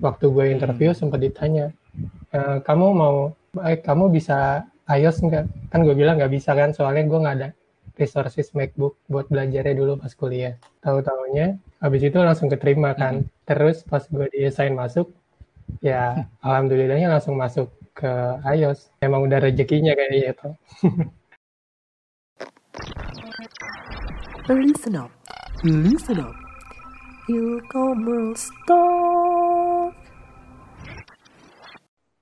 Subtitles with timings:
[0.00, 0.98] waktu gue interview Hmm.
[1.06, 1.70] sempat ditanya,
[2.34, 3.16] "Eh, kamu mau,
[3.62, 5.44] eh, kamu bisa iOS nggak?
[5.70, 7.48] Kan gue bilang nggak bisa kan, soalnya gue nggak ada
[7.94, 10.58] resources MacBook buat belajarnya dulu pas kuliah.
[10.82, 13.22] Tahu-taunya, habis itu langsung keterima kan.
[13.46, 15.14] Terus pas gue di-assign masuk,
[15.80, 18.10] ya alhamdulillahnya langsung masuk ke
[18.44, 18.90] iOS.
[18.98, 20.48] Emang udah rezekinya kayaknya itu.
[24.50, 25.10] Listen up,
[25.64, 26.34] listen up.
[27.24, 29.03] E-commerce talk.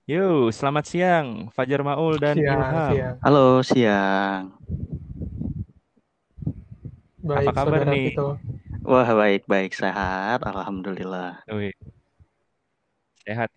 [0.03, 2.91] Yo, selamat siang Fajar Maul dan Siang, Ilham.
[2.91, 3.17] siang.
[3.23, 4.43] Halo, siang.
[7.23, 8.07] Baik, Apa kabar saudara nih?
[8.11, 8.29] Vito.
[8.83, 10.43] Wah, baik-baik, sehat.
[10.43, 11.47] Alhamdulillah.
[11.55, 11.71] Wih,
[13.23, 13.55] sehat.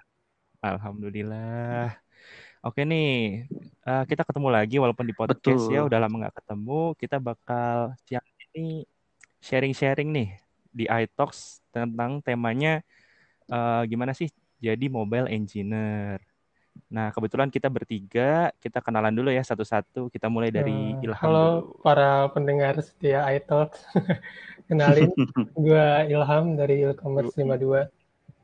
[0.62, 1.98] Alhamdulillah.
[2.62, 3.46] Oke nih,
[3.82, 5.90] eh, kita ketemu lagi walaupun di podcast ya Betul.
[5.90, 6.94] udah lama nggak ketemu.
[6.94, 8.86] Kita bakal siang ini
[9.42, 10.30] sharing-sharing nih
[10.70, 12.86] di iTalks tentang temanya
[13.50, 14.30] eh, gimana sih
[14.62, 16.22] jadi mobile engineer.
[16.86, 20.08] Nah, kebetulan kita bertiga, kita kenalan dulu ya satu-satu.
[20.14, 21.82] Kita mulai dari Eh, Ilham halo dulu.
[21.82, 23.76] para pendengar setia iTalk.
[24.70, 25.12] Kenalin,
[25.66, 27.90] gue Ilham dari e-commerce 52.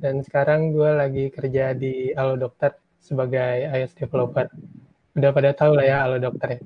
[0.02, 4.50] Dan sekarang gue lagi kerja di Halo Dokter sebagai iOS developer.
[5.14, 6.59] Udah pada tahu lah ya Halo Dokter ya.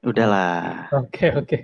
[0.00, 0.88] Udahlah.
[0.94, 1.58] Oke, oke.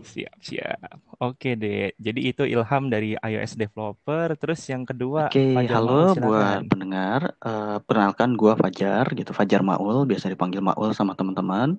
[0.00, 0.78] Siap, siap.
[1.20, 1.92] Oke deh.
[2.00, 4.32] Jadi itu Ilham dari iOS developer.
[4.40, 7.20] Terus yang kedua, Oke, Fajar halo Maul, buat pendengar.
[7.44, 9.30] Eh, perkenalkan gua Fajar, gitu.
[9.36, 11.76] Fajar Maul, biasa dipanggil Maul sama teman-teman.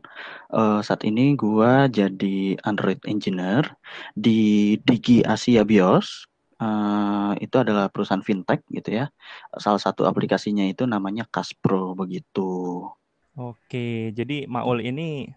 [0.54, 3.66] Eh, saat ini gua jadi Android engineer
[4.14, 6.30] di Digi Asia Bios.
[6.62, 9.10] Eh, itu adalah perusahaan fintech gitu ya.
[9.58, 12.86] Salah satu aplikasinya itu namanya Kaspro begitu.
[13.34, 15.32] Oke, jadi Maul ini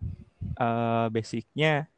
[0.61, 1.89] eh basicnya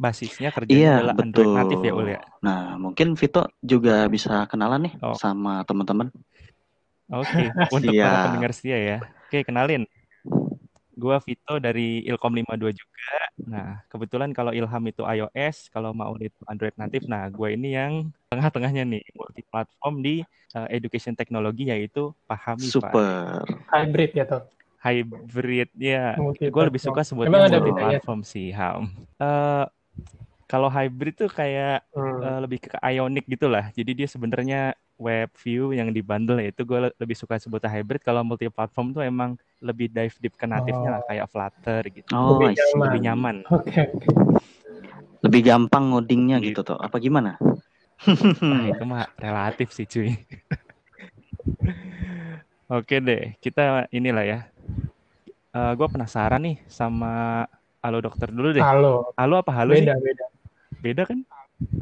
[0.00, 2.14] basisnya Iya, kerjanya adalah Android natif ya Ul betul.
[2.14, 2.20] ya.
[2.42, 6.08] Nah, mungkin Vito juga bisa kenalan nih Oh, sama teman-teman.
[7.12, 7.44] oke.
[7.76, 8.98] Untuk para pendengar setia ya.
[9.28, 9.84] Oke, kenalin.
[10.92, 13.16] Gua Vito dari Ilkom 52 juga.
[13.42, 17.08] Nah, kebetulan kalau Ilham itu iOS, kalau Maul itu Android natif.
[17.08, 20.20] Nah, gue ini yang tengah-tengahnya nih, multi platform di
[20.52, 22.92] eh, education teknologi yaitu Pahami, Pak.
[22.92, 23.40] Super.
[23.72, 24.42] Hybrid ya tuh,
[24.84, 26.20] Hybrid ya.
[26.20, 27.56] Gue lebih suka sebutnya Emang Betul.
[27.62, 28.92] multi platform sih, Ham.
[29.16, 29.64] Eh
[30.46, 32.20] kalau hybrid tuh kayak Hmm.
[32.24, 33.68] eh, lebih ke Ionic gitu lah.
[33.72, 38.04] Jadi dia sebenarnya web view yang dibundle ya itu gue le- lebih suka sebutnya hybrid.
[38.04, 42.10] Kalau multi platform tuh emang lebih dive deep ke natifnya lah Oh, kayak Flutter gitu.
[42.14, 42.78] Oh, lebih see.
[42.78, 43.36] Lebih nyaman.
[43.42, 43.50] nyaman.
[43.50, 44.08] Oke, oke.
[45.22, 46.62] Lebih gampang ngodingnya Gitu.
[46.62, 46.78] gitu tuh.
[46.78, 47.38] Apa gimana?
[48.42, 50.10] Nah, itu mah relatif sih cuy.
[52.72, 54.38] Oke deh, kita inilah ya.
[55.52, 57.44] Eh gue penasaran nih sama
[57.82, 58.62] Halo dokter dulu deh.
[58.62, 59.82] Halo, Halo apa halo sih?
[59.82, 60.26] beda, beda.
[60.78, 61.18] Beda kan?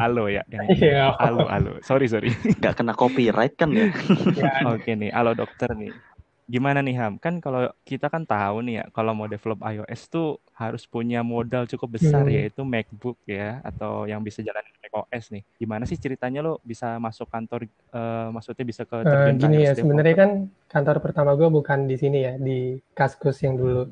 [0.00, 1.77] Halo ya, yang Iya, halo halo.
[1.84, 2.33] Sorry sorry.
[2.65, 3.93] Gak kena copyright kan ya?
[3.93, 4.49] ada.
[4.72, 5.93] Oke nih, halo dokter nih.
[6.49, 7.21] Gimana nih Ham?
[7.21, 11.69] Kan kalau kita kan tahu nih ya, kalau mau develop iOS tuh harus punya modal
[11.69, 12.33] cukup besar Hmm.
[12.33, 15.44] yaitu MacBook ya atau yang bisa jalan macOS nih.
[15.60, 19.56] Gimana sih ceritanya lo bisa masuk kantor eh, maksudnya bisa ke Eh, terjun ke gini
[19.69, 20.31] ya, sebenarnya kan
[20.65, 23.84] kantor pertama gue bukan di sini ya, di Kaskus yang dulu.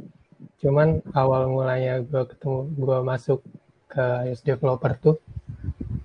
[0.63, 3.41] Cuman awal mulanya gue ketemu, gue masuk
[3.89, 5.17] ke iOS developer tuh,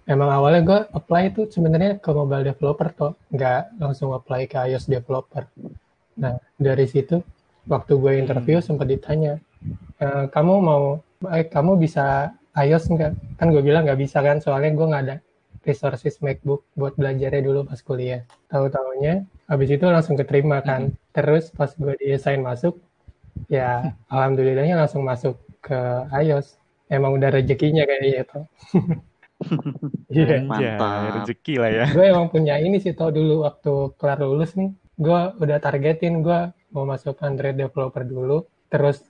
[0.07, 4.87] emang awalnya gue apply tuh sebenarnya ke mobile developer tuh, nggak langsung apply ke iOS
[4.87, 5.43] developer.
[6.17, 7.19] Nah, dari situ,
[7.67, 8.67] waktu gue interview Hmm.
[8.73, 9.39] sempat ditanya,
[9.99, 10.83] "Eh, kamu mau,
[11.29, 13.11] eh, kamu bisa iOS nggak?
[13.41, 15.17] Kan gue bilang nggak bisa kan, soalnya gue nggak ada
[15.63, 18.21] resources MacBook buat belajarnya dulu pas kuliah.
[18.51, 20.91] Tahu-taunya, habis itu langsung keterima kan.
[20.91, 21.15] Mm-mm.
[21.15, 22.77] Terus pas gue di-assign masuk,
[23.47, 23.69] ya
[24.07, 25.75] alhamdulillahnya langsung masuk ke
[26.13, 26.57] iOS.
[26.87, 28.43] Emang udah rezekinya kayaknya tuh.
[30.07, 30.39] Iya.
[30.39, 31.19] Anjay, Mantap.
[31.19, 31.85] rezeki lah ya.
[31.91, 36.39] gue emang punya ini sih tau dulu waktu kelar lulus nih gue udah targetin gue
[36.71, 39.03] mau masuk Android developer dulu terus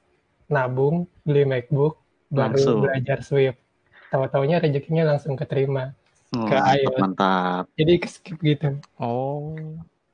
[0.48, 2.82] nabung beli MacBook baru Langsung.
[2.82, 3.62] belajar Swift
[4.10, 5.94] tahu-taunya rezekinya langsung keterima
[6.34, 7.64] Oh, ke mantap, iOS mantap.
[7.78, 9.54] jadi skip gitu Oh,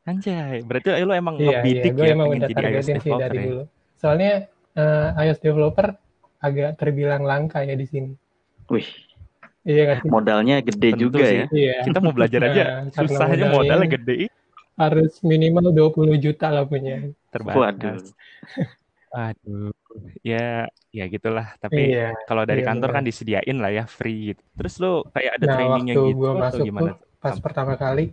[0.03, 0.59] anjay.
[0.67, 3.43] Berarti lo emang iya iya ngebidik gue ya emang udah targetin sih dari ya.
[3.47, 3.63] dulu
[4.01, 5.87] soalnya eh, iOS developer
[6.39, 8.11] agak terbilang langka ya di sini
[8.69, 8.85] Wih,
[9.65, 11.37] iya nggak sih modalnya gede Tentu juga sih.
[11.41, 11.45] ya.
[11.51, 14.15] iya Kita mau belajar aja Nah, susahnya modalnya gede
[14.79, 17.19] harus minimal 20 juta lah punya Waduh.
[17.33, 17.99] terbatas.
[19.09, 19.73] Aduh,
[20.21, 21.57] ya, ya gitulah.
[21.57, 24.41] Tapi iya kalau dari iya kantor bener kan disediain lah ya free gitu.
[24.57, 27.73] Terus lo kayak ada Nah, trainingnya waktu gitu gue atau masuk gimana tuh, pas pertama
[27.75, 28.03] kali,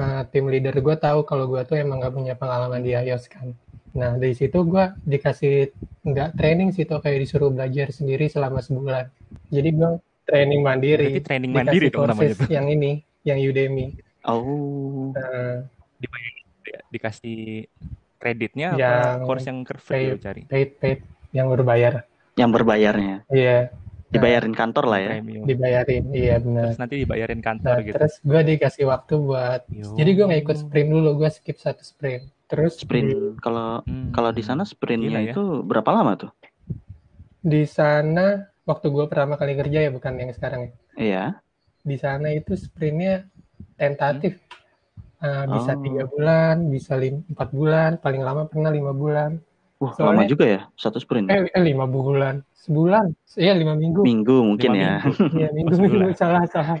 [0.00, 3.52] eh, tim leader gue tahu kalau gue tuh emang gak punya pengalaman di iOS kan.
[3.92, 9.10] Nah, dari situ gue dikasih, nggak training sih, tuh kayak disuruh belajar sendiri selama sebulan.
[9.48, 9.90] Jadi gue
[10.22, 12.46] training Berarti mandiri, training mandiri dong namanya tuh.
[12.48, 12.92] yang ini,
[13.22, 13.98] yang Udemy.
[14.22, 15.66] Oh, Nah,
[16.88, 17.66] dikasih
[18.16, 20.10] kreditnya apa Yang course yang free paid.
[20.12, 20.42] lo cari?
[20.44, 20.98] paid paid
[21.30, 22.04] yang berbayar
[22.36, 23.16] Yang berbayarnya.
[23.28, 23.58] iya
[24.10, 25.10] Dibayarin kantor lah ya.
[25.14, 25.46] Premium.
[25.46, 27.94] dibayarin iya benar Terus nanti dibayarin kantor Nah, gitu.
[27.96, 29.94] terus gue dikasih waktu buat Yo.
[29.94, 33.38] jadi gue nggak ikut sprint dulu gue skip satu sprint terus Sprint.
[33.38, 34.10] Kalau Hmm.
[34.10, 35.30] kalau di sana sprintnya ya.
[35.30, 36.32] itu berapa lama tuh?
[37.40, 41.24] di sana waktu gue pertama kali kerja ya bukan yang sekarang ya Iya.
[41.80, 43.24] di sana itu sprintnya
[43.74, 44.36] tentatif
[45.18, 45.80] Ah, bisa Oh.
[45.80, 49.36] tiga bulan bisa empat bulan paling lama pernah lima bulan
[49.76, 51.28] Wah, Soalnya- lama juga ya satu sprint.
[51.28, 54.92] eh, eh lima bulan sebulan iya lima minggu Minggu mungkin Lima ya.
[54.98, 55.12] minggu.
[55.40, 55.92] Iya minggu sebulan.
[55.96, 56.78] minggu salah salah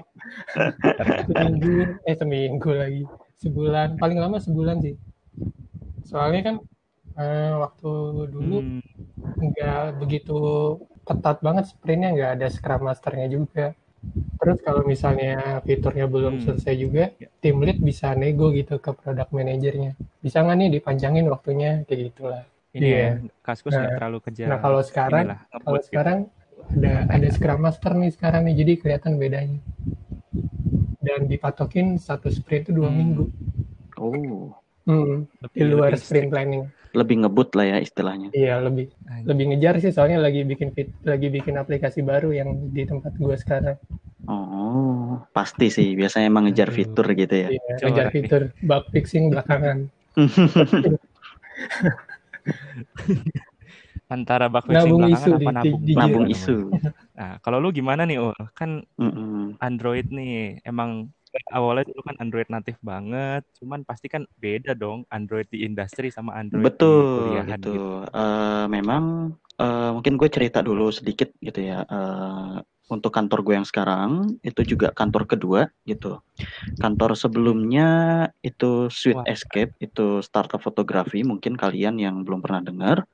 [1.26, 3.02] seminggu eh seminggu lagi
[3.38, 4.94] sebulan paling lama sebulan sih
[6.06, 6.56] soalnya kan
[7.20, 7.90] eh, waktu
[8.34, 8.82] dulu Hmm.
[9.40, 10.36] nggak begitu
[11.08, 13.72] ketat banget sprintnya nggak ada scrum masternya juga
[14.40, 16.44] terus kalau misalnya fiturnya belum Hmm.
[16.44, 17.28] selesai juga Ya.
[17.44, 19.92] tim lead bisa nego gitu ke product manajernya
[20.24, 22.98] bisa nggak nih dipanjangin waktunya kayak gitulah Ini Iya.
[23.02, 23.12] ya,
[23.42, 24.46] Kaskus nggak Nah, terlalu kejar.
[24.46, 25.86] nah kalau sekarang inilah, kalau gitu.
[25.90, 26.18] sekarang
[26.70, 29.58] ada ada scrum master nih sekarang nih jadi kelihatan bedanya
[31.02, 32.98] dan dipatokin satu sprint itu dua Hmm.
[32.98, 33.24] minggu
[33.98, 34.54] Oh,
[34.88, 38.34] Hmm, Lebih- di luar lebih sprint planning lebih ngebut lah ya istilahnya.
[38.34, 39.26] iya lebih Anjir.
[39.30, 43.38] lebih ngejar sih soalnya lagi bikin fit, lagi bikin aplikasi baru yang di tempat gua
[43.38, 43.78] sekarang
[44.30, 45.96] Oh, pasti sih.
[45.96, 47.48] Biasanya emang ngejar fitur gitu ya.
[47.50, 48.12] iya, Coba ngejar nih.
[48.14, 49.78] fitur bug fixing belakangan
[54.10, 55.80] Antara bug fixing Nabung belakangan isu apa di- nabung?
[55.82, 56.56] di- di- Nabung isu.
[57.14, 58.34] Nah, kalau lu gimana nih, Ul?
[58.58, 59.54] Kan Mm-mm.
[59.62, 61.14] Android nih, emang
[61.50, 66.38] awalnya dulu kan Android natif banget, cuman pasti kan beda dong Android di industri sama
[66.38, 67.72] Android di Betul, kuliahan gitu.
[67.74, 67.86] gitu.
[68.10, 71.82] Eh, memang eh, mungkin gue cerita dulu sedikit gitu ya.
[71.84, 72.56] Eh,
[72.90, 76.18] untuk kantor gue yang sekarang itu juga kantor kedua gitu.
[76.82, 77.88] Kantor sebelumnya
[78.42, 79.30] itu Sweet Wah.
[79.30, 81.22] Escape, itu startup fotografi.
[81.22, 83.06] Mungkin kalian yang belum pernah dengar.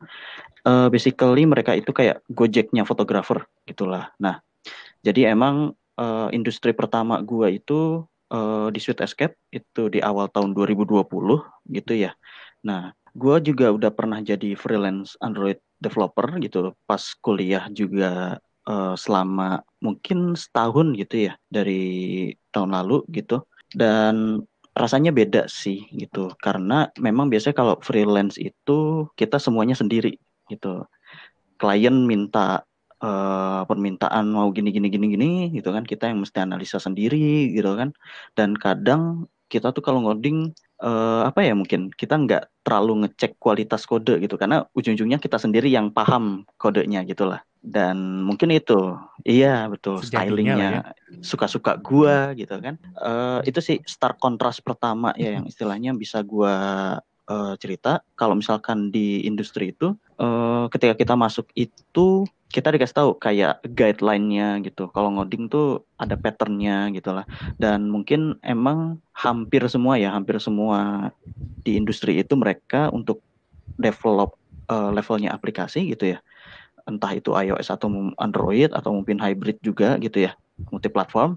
[0.66, 4.10] Eh, basically mereka itu kayak Gojeknya fotografer gitulah.
[4.16, 4.40] Nah,
[5.04, 10.52] jadi emang eh, industri pertama gue itu eh, di Sweet Escape itu di awal tahun
[10.56, 12.12] 2020 gitu ya.
[12.66, 18.38] Nah, gue juga udah pernah jadi freelance Android developer gitu pas kuliah juga
[18.68, 23.44] eh, selama mungkin setahun gitu ya dari tahun lalu gitu.
[23.74, 24.42] Dan
[24.76, 30.20] rasanya beda sih gitu karena memang biasanya kalau freelance itu kita semuanya sendiri
[30.52, 30.84] gitu.
[31.56, 32.68] Klien minta
[33.02, 35.84] eh, permintaan mau gini gini gini gini gitu kan.
[35.84, 37.92] Kita yang mesti analisa sendiri gitu kan.
[38.36, 40.52] Dan kadang kita tuh kalau ngoding
[40.82, 44.36] eh, apa ya mungkin kita nggak terlalu ngecek kualitas kode gitu.
[44.40, 47.44] Karena ujung-ujungnya kita sendiri yang paham kodenya gitulah.
[47.66, 48.94] Dan mungkin itu
[49.26, 50.94] iya betul stylingnya.
[51.18, 52.78] suka-suka gua gitu kan.
[52.80, 56.54] Eh, itu sih stark kontras pertama ya yang istilahnya bisa gua
[57.30, 63.10] eh, cerita kalau misalkan di industri itu eh, ketika kita masuk itu kita dikasih tahu
[63.18, 64.88] kayak guideline-nya gitu.
[64.94, 67.26] Kalau ngoding tuh ada pattern-nya gitu lah
[67.58, 71.10] dan mungkin emang hampir semua ya hampir semua
[71.66, 73.22] di industri itu mereka untuk
[73.78, 74.38] develop
[74.70, 76.18] eh, levelnya aplikasi gitu ya.
[76.86, 77.90] Entah itu iOS atau
[78.22, 80.32] Android atau mungkin hybrid juga gitu ya
[80.72, 81.36] multi platform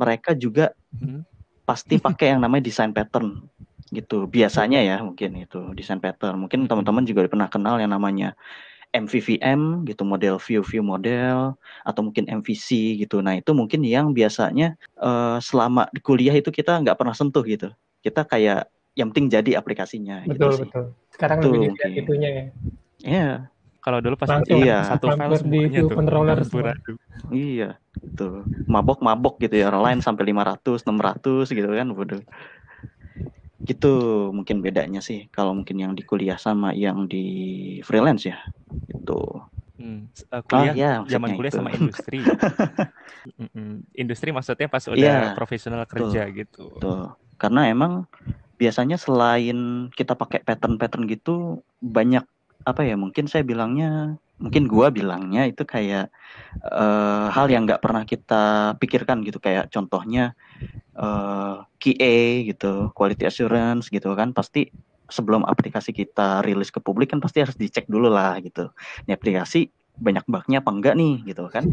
[0.00, 1.24] mereka juga Hmm.
[1.64, 3.40] pasti pakai yang namanya design pattern
[3.90, 4.26] gitu.
[4.30, 8.34] Biasanya ya mungkin itu design pattern mungkin teman-teman juga pernah kenal yang namanya
[8.90, 11.54] MVVM gitu model view view model
[11.86, 13.22] atau mungkin MVC gitu.
[13.22, 17.70] Nah itu mungkin yang biasanya eh, selama di kuliah itu kita nggak pernah sentuh gitu.
[18.02, 18.66] Kita kayak
[18.98, 20.66] yang penting jadi aplikasinya betul gitu sih.
[20.66, 20.84] betul.
[21.14, 22.02] Sekarang Betul, lebih dilihat mungkin.
[22.02, 22.44] itunya ya.
[23.00, 23.28] Iya,
[23.80, 24.78] Kalau dulu pas Langsung Iya.
[24.84, 25.96] satu file di view tuh.
[25.96, 26.72] controller semua.
[27.30, 32.20] iya itu mabok-mabok gitu ya orang lain sampai 500 600 gitu kan bodoh
[33.68, 33.86] gitu
[34.36, 37.16] mungkin bedanya sih kalau mungkin yang di kuliah sama yang di
[37.86, 38.36] freelance ya
[38.92, 39.12] itu
[39.78, 39.98] Hmm,
[40.34, 41.56] eh, kuliah iya, zaman maksudnya kuliah itu.
[41.56, 42.16] sama industri.
[43.40, 43.84] Mm-mm.
[44.00, 46.60] Industri maksudnya pas udah Iya, profesional kerja gitu.
[46.80, 47.16] Tuh.
[47.40, 47.92] Karena emang
[48.60, 49.58] biasanya selain
[49.98, 51.30] kita pakai pattern-pattern gitu
[51.96, 52.24] banyak
[52.70, 56.08] apa ya mungkin saya bilangnya mungkin gua bilangnya itu kayak
[56.64, 59.38] eh, hal yang nggak pernah kita pikirkan gitu.
[59.38, 60.34] Kayak contohnya
[60.96, 62.16] eh QA
[62.50, 64.68] gitu quality assurance gitu kan pasti
[65.10, 68.70] sebelum aplikasi kita rilis ke publik kan pasti harus dicek dulu lah gitu.
[69.06, 69.70] Ini aplikasi
[70.00, 71.64] banyak bugnya apa enggak nih gitu kan.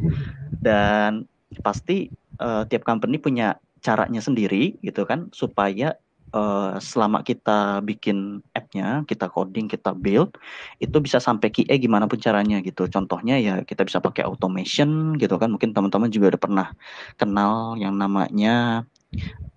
[0.62, 1.26] Dan
[1.64, 5.94] pasti eh, tiap company punya caranya sendiri gitu kan supaya
[6.34, 10.36] eh, selama kita bikin app-nya, kita coding, kita build
[10.81, 12.88] itu bisa sampai QA gimana pun caranya gitu.
[12.89, 15.51] Contohnya ya kita bisa pakai automation gitu kan.
[15.53, 16.67] Mungkin teman-teman juga udah pernah
[17.15, 18.88] kenal yang namanya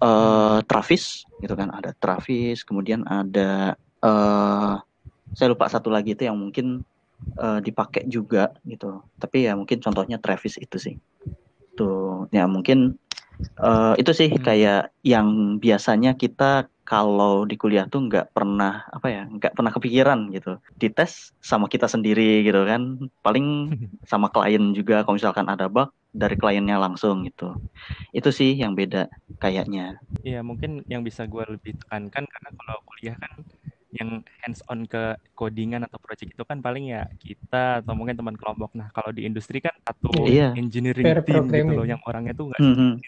[0.00, 4.74] eh Travis gitu kan ada Travis kemudian ada eh
[5.34, 6.82] saya lupa satu lagi itu yang mungkin
[7.36, 10.94] eh, dipakai juga gitu tapi ya mungkin contohnya Travis itu sih
[11.76, 12.96] tuh ya mungkin
[13.64, 14.44] eh, itu sih Hmm.
[14.46, 14.76] kayak
[15.12, 15.28] yang
[15.64, 16.44] biasanya kita
[16.88, 20.48] kalau di kuliah tuh nggak pernah apa ya nggak pernah kepikiran gitu
[20.80, 21.12] dites
[21.50, 22.82] sama kita sendiri gitu kan
[23.24, 23.46] paling
[24.10, 25.88] sama klien juga kalau misalkan ada bug
[26.22, 27.44] dari kliennya langsung gitu
[28.16, 28.98] itu sih yang beda
[29.42, 29.82] kayaknya
[30.26, 33.32] Iya, mungkin yang bisa gue lebih tekankan karena kalau kuliah kan
[33.98, 34.98] yang hands on ke
[35.38, 38.70] codingan atau project itu kan paling ya kita atau mungkin teman kelompok.
[38.80, 40.44] Nah, kalau di industri kan satu Iya.
[40.60, 43.00] engineering Pair team gitu loh yang orangnya tuh nggak Mhm.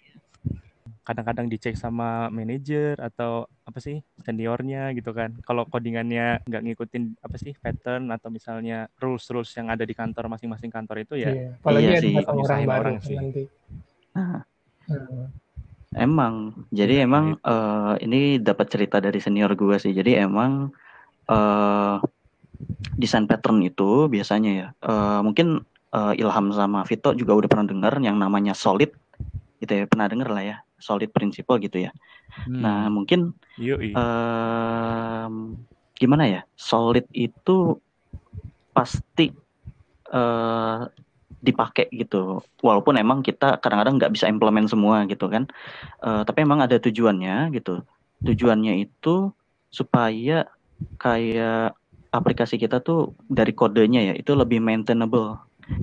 [1.02, 5.34] Kadang-kadang dicek sama manajer atau apa sih seniornya gitu kan.
[5.42, 10.70] Kalau codingannya nggak ngikutin apa sih pattern atau misalnya rules-rules yang ada di kantor masing-masing
[10.70, 11.48] kantor itu ya Iya.
[11.58, 13.16] Apalagi Iya ada sih, orang baru orang sih.
[13.18, 13.42] nanti.
[14.14, 14.40] Nah,
[14.82, 15.28] Nah,
[15.94, 16.34] emang
[16.72, 17.46] jadi Iya, emang gitu.
[17.52, 20.72] eh, ini dapat cerita dari senior gua sih jadi emang
[21.30, 21.96] eh
[22.98, 25.60] desain pattern itu biasanya ya eh, mungkin
[25.92, 28.90] eh, Ilham sama Vito juga udah pernah dengar yang namanya solid
[29.62, 31.90] gitu ya pernah dengar lah ya solid principle gitu ya.
[32.60, 33.92] Nah Hmm, mungkin yoi.
[33.96, 35.34] em,
[36.00, 36.40] gimana ya?
[36.58, 37.78] Solid itu
[38.76, 39.26] pasti
[40.12, 40.80] eh
[41.42, 42.38] dipakai gitu.
[42.62, 45.44] Walaupun emang kita kadang-kadang nggak bisa implement semua gitu kan.
[46.06, 47.82] Eh, tapi emang ada tujuannya gitu.
[48.26, 49.32] Tujuannya itu
[49.72, 50.46] supaya
[51.02, 51.74] kayak
[52.14, 55.38] aplikasi kita tuh dari kodenya ya itu lebih maintainable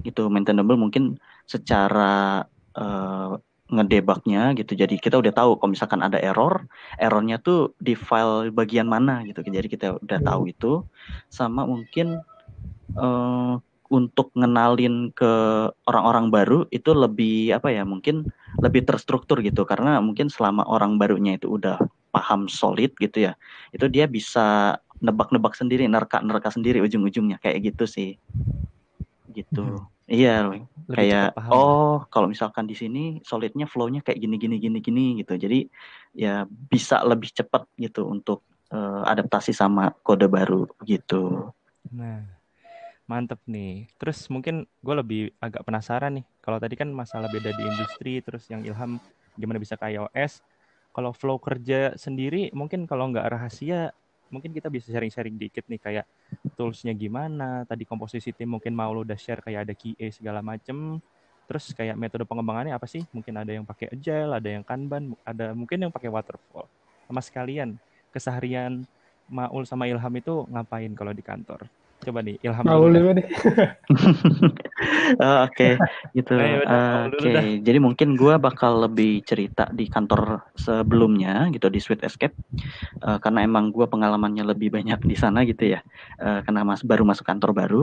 [0.07, 0.31] gitu.
[0.31, 2.43] Maintainable mungkin secara
[2.77, 3.29] eh,
[3.69, 4.73] ngedebugnya gitu.
[4.73, 6.65] Jadi kita udah tahu kalau misalkan ada error
[6.97, 9.45] errornya tuh di file bagian mana gitu.
[9.45, 10.81] Jadi kita udah tahu itu.
[11.29, 12.17] Sama mungkin
[12.97, 13.53] eh,
[13.89, 15.31] untuk ngenalin ke
[15.89, 18.29] orang-orang baru itu lebih apa ya mungkin
[18.61, 19.63] lebih terstruktur gitu.
[19.69, 21.77] Karena mungkin selama orang barunya itu udah
[22.09, 23.37] paham solid gitu ya
[23.69, 27.37] itu dia bisa nebak-nebak sendiri nerka-nerka sendiri ujung-ujungnya.
[27.37, 28.17] Kayak gitu sih.
[29.29, 30.29] Gitu iya
[30.89, 31.53] Lebih kayak paham.
[31.53, 32.99] oh kalau misalkan di sini
[33.29, 35.57] solidnya flow-nya kayak gini gini gini gini gitu jadi
[36.23, 38.39] ya bisa lebih cepat gitu untuk
[38.73, 41.15] eh, adaptasi sama kode baru gitu
[41.89, 42.21] Nah,
[43.09, 43.89] mantep nih.
[43.99, 46.25] Terus mungkin gue lebih agak penasaran nih.
[46.43, 49.01] Kalau tadi kan masalah beda di industri, terus yang Ilham
[49.39, 50.41] gimana bisa ke iOS.
[50.95, 53.93] Kalau flow kerja sendiri, mungkin kalau nggak rahasia,
[54.29, 56.05] mungkin kita bisa sharing-sharing dikit nih kayak
[56.57, 57.65] toolsnya gimana.
[57.65, 61.01] Tadi komposisi tim mungkin mau lo udah share kayak ada QA segala macem.
[61.49, 63.01] Terus kayak metode pengembangannya apa sih?
[63.09, 66.69] Mungkin ada yang pakai agile, ada yang kanban, ada mungkin yang pakai waterfall.
[67.09, 67.75] Sama sekalian
[68.13, 68.85] keseharian
[69.29, 71.69] Maul sama Ilham itu ngapain kalau di kantor?
[71.99, 73.27] Coba nih Ilham mau dulu deh.
[75.19, 75.75] Oh, Oke,
[76.15, 76.33] gitu.
[76.37, 77.43] Mau dulu Oke, dah.
[77.65, 82.35] jadi mungkin gua bakal lebih cerita di kantor sebelumnya gitu di Sweet Escape,
[82.99, 85.79] Eh, karena emang gua pengalamannya lebih banyak di sana gitu ya,
[86.19, 87.81] Eh, karena mas baru masuk kantor baru.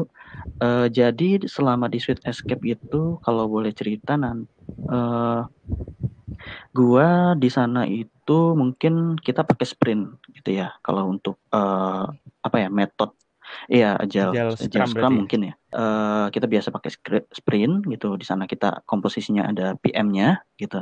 [0.62, 4.46] Eh, jadi selama di Sweet Escape itu kalau boleh cerita nan,
[4.88, 5.40] eh,
[6.76, 10.04] gua di sana itu mungkin kita pakai sprint
[10.36, 10.72] gitu ya.
[10.84, 12.04] Kalau untuk eh,
[12.46, 13.14] apa ya metode
[13.66, 15.16] Iya, agile, Agile agile Scrum Scrum berarti.
[15.22, 15.54] mungkin ya.
[15.74, 16.90] Eh, kita biasa pakai
[17.34, 18.14] sprint gitu.
[18.14, 20.80] Di sana kita komposisinya ada PM-nya gitu,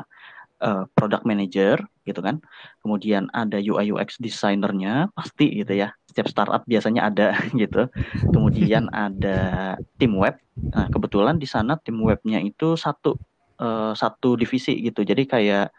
[0.62, 2.40] eh, product manager gitu kan.
[2.84, 5.92] Kemudian ada UI UX designer-nya pasti gitu ya.
[6.10, 7.88] Setiap startup biasanya ada gitu.
[8.34, 10.36] Kemudian ada tim web.
[10.74, 13.16] Nah, kebetulan di sana tim webnya itu satu
[13.60, 15.02] eh, satu divisi gitu.
[15.06, 15.72] Jadi kayak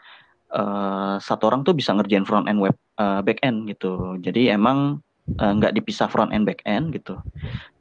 [0.54, 4.18] eh, satu orang tuh bisa ngerjain front end web, eh, back end gitu.
[4.22, 7.18] Jadi emang eh, nggak dipisah front end back end gitu.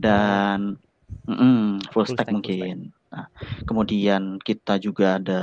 [0.01, 0.81] Dan
[1.29, 2.79] mm, full, Full stack stack, full mungkin.
[3.15, 3.31] nah,
[3.71, 5.43] kemudian kita juga ada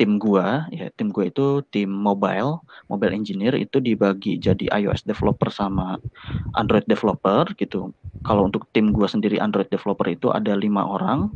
[0.00, 5.52] tim gua ya tim gua itu tim mobile mobile engineer itu dibagi jadi iOS developer
[5.52, 6.00] sama
[6.56, 7.92] Android developer gitu.
[8.24, 11.28] Kalau untuk tim gua sendiri Android developer itu ada lima orang.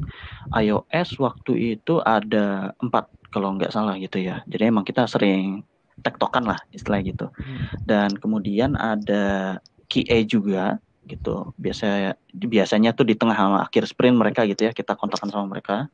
[0.56, 4.40] iOS waktu itu ada empat kalau nggak salah gitu ya.
[4.48, 5.60] Jadi emang kita sering
[6.00, 7.26] tektokan lah istilah gitu.
[7.34, 7.66] Hmm.
[7.84, 10.78] dan kemudian ada QA juga
[11.08, 11.56] gitu.
[11.56, 15.88] Biasa biasanya tuh di tengah sama akhir sprint mereka gitu ya kita kontakkan sama mereka.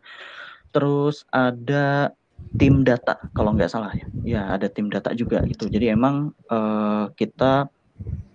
[0.74, 2.10] Terus ada
[2.58, 4.06] tim data kalau nggak salah ya.
[4.24, 5.70] Ya ada tim data juga gitu.
[5.70, 7.70] Jadi emang eh, kita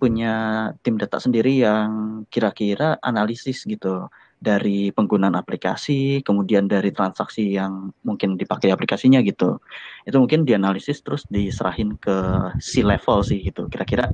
[0.00, 0.32] punya
[0.80, 4.08] tim data sendiri yang kira-kira analisis gitu
[4.40, 9.60] dari penggunaan aplikasi, kemudian dari transaksi yang mungkin dipakai aplikasinya gitu.
[10.08, 12.12] Itu mungkin dianalisis terus diserahin ke
[12.60, 13.68] C level sih gitu.
[13.72, 14.10] Kira-kira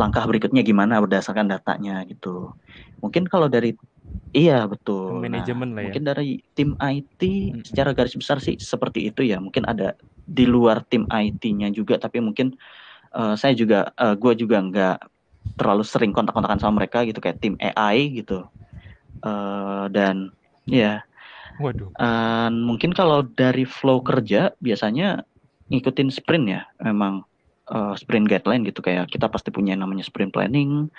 [0.00, 2.52] langkah berikutnya gimana berdasarkan datanya gitu.
[3.04, 3.76] Mungkin kalau dari
[4.36, 5.28] iya betul.
[5.28, 5.86] Manajemen Nah, lah ya.
[5.88, 6.24] Mungkin dari
[6.56, 7.20] tim IT
[7.52, 7.62] Mm-mm.
[7.68, 9.36] secara garis besar sih seperti itu ya.
[9.42, 12.54] Mungkin ada di luar tim IT-nya juga tapi mungkin
[13.16, 14.96] uh, saya juga uh, gue juga nggak
[15.58, 18.46] terlalu sering kontak-kontakan sama mereka gitu kayak tim AI gitu
[19.20, 20.32] uh, dan
[20.64, 21.04] ya
[21.60, 21.92] Waduh.
[22.00, 25.28] uh, mungkin kalau dari flow kerja biasanya
[25.72, 26.62] ngikutin sprint ya.
[26.84, 27.24] Memang
[27.72, 28.84] uh, sprint guideline gitu.
[28.84, 30.92] Kayak kita pasti punya namanya sprint planning.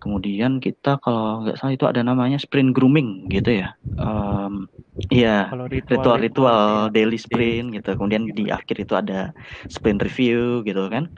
[0.00, 3.72] Kemudian kita kalau nggak salah itu ada namanya sprint grooming gitu ya.
[3.96, 4.68] Um,
[5.08, 7.96] iya ritual-ritual daily sprint gitu.
[7.96, 9.32] Kemudian di akhir itu ada
[9.72, 11.08] sprint review gitu kan.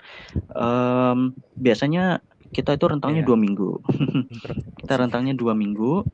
[0.54, 3.28] Um, biasanya kita itu rentangnya yeah.
[3.28, 3.70] dua minggu.
[4.80, 6.04] Kita rentangnya dua minggu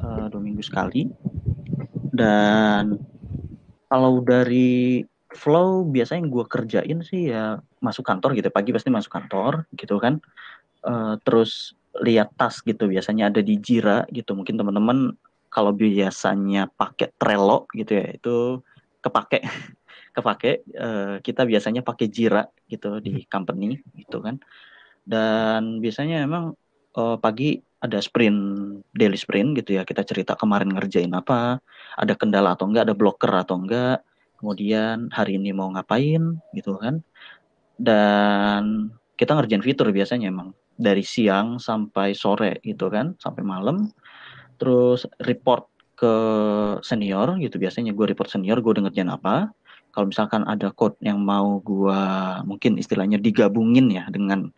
[0.00, 1.08] uh, dua minggu sekali.
[2.14, 2.96] Dan
[3.90, 5.02] kalau dari
[5.34, 8.48] flow biasanya yang gue kerjain sih ya masuk kantor gitu.
[8.48, 10.22] Pagi pasti masuk kantor gitu kan.
[10.84, 14.32] Uh, terus lihat tas gitu biasanya ada di Jira gitu.
[14.32, 15.12] Mungkin teman-teman
[15.52, 18.36] kalau biasanya pakai Trello gitu ya itu
[19.04, 19.44] kepake.
[20.14, 23.26] Kepake uh, kita biasanya pakai Jira gitu di hmm.
[23.26, 24.38] company gitu kan
[25.04, 26.56] dan biasanya emang
[26.96, 28.40] uh, pagi ada sprint
[28.96, 29.84] daily sprint gitu ya.
[29.84, 31.60] Kita cerita kemarin ngerjain apa
[32.00, 34.00] ada kendala atau enggak ada blocker atau enggak
[34.40, 37.04] kemudian hari ini mau ngapain gitu kan.
[37.76, 38.88] Dan
[39.20, 43.92] kita ngerjain fitur biasanya emang dari siang sampai sore gitu kan sampai malam.
[44.56, 46.14] Terus report ke
[46.82, 49.54] senior gitu biasanya gue report senior gue ngerjain apa
[49.94, 52.02] kalau misalkan ada code yang mau gue
[52.42, 54.50] mungkin istilahnya digabungin ya dengan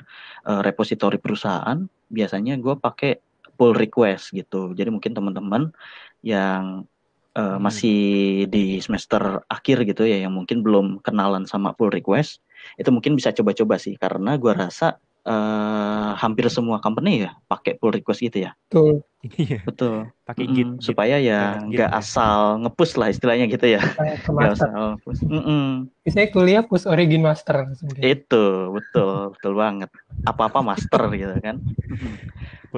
[0.49, 3.21] uh, repository perusahaan biasanya gue pakai
[3.61, 5.76] pull request gitu jadi mungkin teman-teman
[6.25, 6.88] yang
[7.37, 7.59] uh, hmm.
[7.61, 8.00] masih
[8.49, 12.40] di semester akhir gitu ya yang mungkin belum kenalan sama pull request
[12.81, 17.93] itu mungkin bisa coba-coba sih karena gue rasa uh, hampir semua company ya pakai pull
[17.93, 18.57] request gitu ya.
[18.71, 19.02] Betul.
[19.35, 19.61] Iya.
[19.66, 20.14] Betul.
[20.26, 21.99] Pakai git, mm, supaya ya nggak ya.
[21.99, 23.83] asal ngepush lah istilahnya gitu ya.
[24.26, 25.23] Nggak asal push.
[25.26, 25.66] Mm -mm.
[26.06, 27.66] Biasanya kuliah push origin master.
[27.75, 28.02] Sebenernya.
[28.06, 29.90] Itu betul betul banget.
[30.26, 31.59] Apa-apa master gitu kan.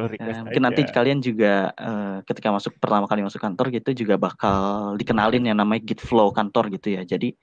[0.07, 4.95] Nah, mungkin nanti kalian juga uh, ketika masuk pertama kali masuk kantor gitu juga bakal
[4.95, 7.03] dikenalin yang namanya Git Flow kantor gitu ya.
[7.03, 7.35] Jadi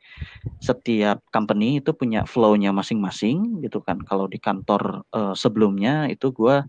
[0.64, 4.00] setiap company itu punya flow-nya masing-masing gitu kan.
[4.08, 6.64] Kalau di kantor uh, sebelumnya itu gue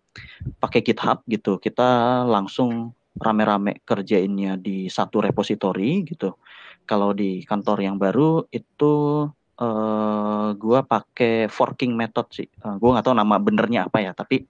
[0.59, 1.63] pakai GitHub gitu.
[1.63, 6.37] Kita langsung rame-rame kerjainnya di satu repository gitu.
[6.85, 9.25] Kalau di kantor yang baru itu
[9.61, 12.49] uh, gua pakai forking method sih.
[12.61, 14.45] Uh, gua nggak tahu nama benernya apa ya, tapi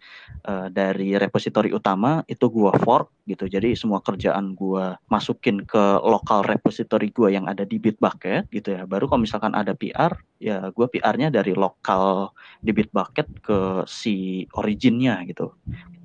[0.46, 3.46] uh, dari repository utama itu gua fork gitu.
[3.46, 8.82] Jadi semua kerjaan gua masukin ke lokal repository gua yang ada di Bitbucket gitu ya.
[8.84, 15.22] Baru kalau misalkan ada PR, ya gua PR-nya dari lokal di Bitbucket ke si originnya
[15.26, 15.54] gitu.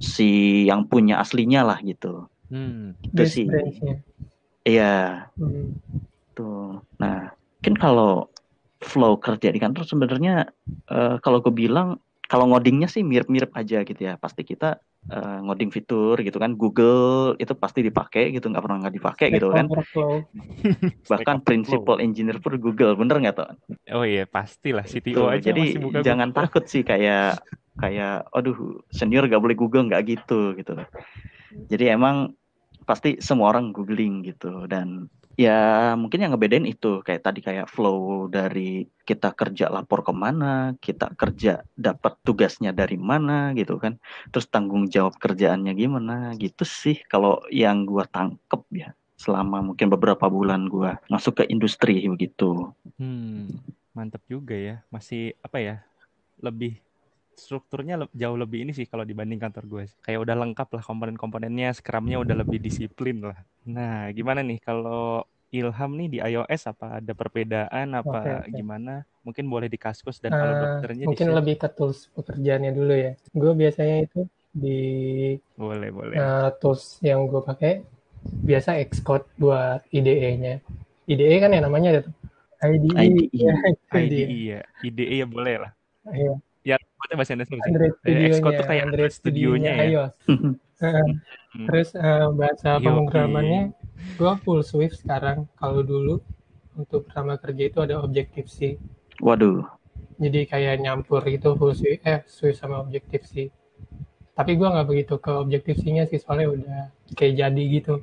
[0.02, 2.30] Si yang punya aslinya lah gitu.
[2.52, 2.94] Hmm.
[3.02, 3.48] Itu sih.
[4.62, 5.26] Iya.
[5.40, 5.74] Hmm.
[6.38, 6.80] Tuh.
[7.02, 8.30] Nah, mungkin kalau
[8.82, 10.50] flow kerja di kantor sebenarnya
[10.90, 14.16] uh, kalau gue bilang kalau ngodingnya sih mirip-mirip aja gitu ya.
[14.16, 14.80] Pasti kita
[15.12, 19.52] uh, ngoding fitur gitu kan Google itu pasti dipakai gitu nggak pernah nggak dipakai gitu
[19.52, 19.68] kan.
[21.12, 23.52] Bahkan principal engineer pun Google bener nggak tuh
[23.92, 26.40] oh iya pastilah CTO aja jadi buka jangan Google.
[26.40, 27.44] takut sih kayak
[27.80, 30.80] kayak aduh senior gak boleh Google nggak gitu gitu.
[31.68, 32.32] Jadi emang
[32.88, 38.28] pasti semua orang googling gitu dan Ya mungkin yang ngebedain itu kayak tadi kayak flow
[38.28, 43.98] dari kita kerja lapor ke mana, kita kerja dapat tugasnya dari mana gitu kan,
[44.30, 47.00] terus tanggung jawab kerjaannya gimana gitu sih.
[47.08, 52.70] Kalau yang gua tangkep ya selama mungkin beberapa bulan gua masuk ke industri begitu.
[53.00, 53.50] Hmm,
[53.96, 55.76] mantep juga ya, masih apa ya
[56.42, 56.82] lebih
[57.42, 59.84] strukturnya jauh lebih ini sih kalau dibanding kantor gue.
[60.06, 63.42] Kayak udah lengkap lah komponen-komponennya, scrumnya udah lebih disiplin lah.
[63.66, 68.52] Nah, gimana nih kalau Ilham nih di iOS apa ada perbedaan apa okay, okay.
[68.56, 69.04] gimana?
[69.26, 72.94] Mungkin boleh di Kaskus dan uh, kalau dokternya mungkin di lebih ke tools pekerjaannya dulu
[72.96, 73.12] ya.
[73.36, 74.80] Gue biasanya itu di
[75.56, 77.84] boleh boleh uh, tools yang gue pakai
[78.24, 80.64] biasa Xcode buat IDE-nya.
[81.10, 82.16] IDE kan ya namanya ada tuh.
[82.62, 82.96] IDE.
[82.96, 83.28] IDE.
[83.44, 83.54] Ya,
[83.92, 84.62] IDE ya.
[84.86, 85.72] IDE ya boleh lah.
[86.08, 86.40] Iya.
[86.62, 87.72] Ya, buatnya bahasa Indonesia sih.
[87.74, 89.86] Android Studio Xcode tuh kayak Android Studio-nya ya.
[89.90, 90.14] iOS.
[90.82, 91.22] Hmm.
[91.70, 92.90] Terus uh, bahasa Yoki.
[92.90, 93.70] pemrogramannya
[94.18, 95.46] gue full Swift sekarang.
[95.54, 96.18] Kalau dulu
[96.74, 98.82] untuk pertama kerja itu ada Objective C.
[99.22, 99.62] Waduh.
[100.18, 103.54] Jadi kayak nyampur gitu full Swift, eh Swift sama Objective C.
[104.34, 106.80] Tapi gue nggak begitu ke Objective C-nya sih soalnya udah
[107.14, 108.02] kayak jadi gitu.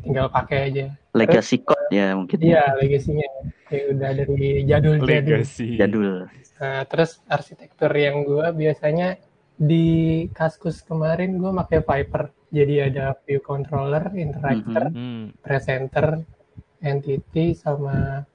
[0.00, 0.96] Tinggal pakai aja.
[1.12, 2.36] Legacy terus, code ya mungkin.
[2.40, 3.28] Iya, legacy-nya.
[3.70, 5.42] Kayak udah dari jadul-jadul.
[5.78, 6.10] Jadul.
[6.58, 9.16] Nah, terus arsitektur yang gue biasanya
[9.54, 12.34] di Kaskus kemarin gue pakai Viper.
[12.50, 15.22] Jadi ada view controller, interactor, mm -hmm.
[15.38, 16.18] presenter,
[16.82, 18.26] entity, sama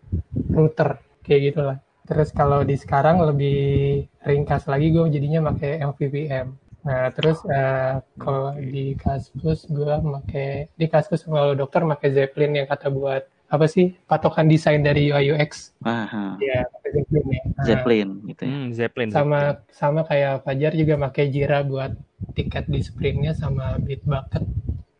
[0.56, 1.04] router.
[1.26, 6.48] kayak gitulah terus kalau di sekarang lebih ringkas lagi gue jadinya pakai MVVM
[6.86, 12.68] nah terus eh, kalau di Kaskus gue pakai di Kaskus lo dokter pakai Zeppelin yang
[12.70, 18.10] kata buat apa sih patokan desain dari UI UX Aha, ya Zeppelin ya Nah, Zeppelin
[18.26, 18.52] gitu ya.
[18.52, 19.08] Hmm, Zeppelin.
[19.08, 19.10] Zeppelin.
[19.10, 19.40] sama
[19.72, 21.96] sama kayak Fajar juga pakai Jira buat
[22.32, 24.44] tiket di sprintnya sama Bitbucket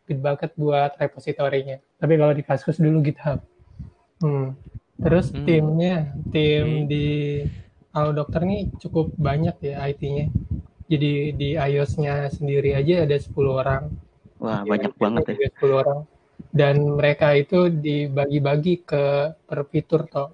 [0.04, 3.44] Bitbucket buat repositorinya tapi kalau di Kaskus dulu GitHub
[4.20, 4.48] hmm.
[4.98, 5.44] terus Hmm.
[5.44, 5.96] timnya
[6.28, 6.88] tim Oke.
[6.88, 7.06] di
[7.90, 10.28] Halo Dokter nih cukup banyak ya IT-nya
[10.86, 13.90] jadi di iOS-nya sendiri aja ada 10 orang
[14.36, 15.32] Wah, Di banyak IT-nya banget ya.
[15.34, 15.98] juga 10 orang
[16.52, 19.04] dan mereka itu dibagi-bagi ke
[19.48, 20.28] per fitur toh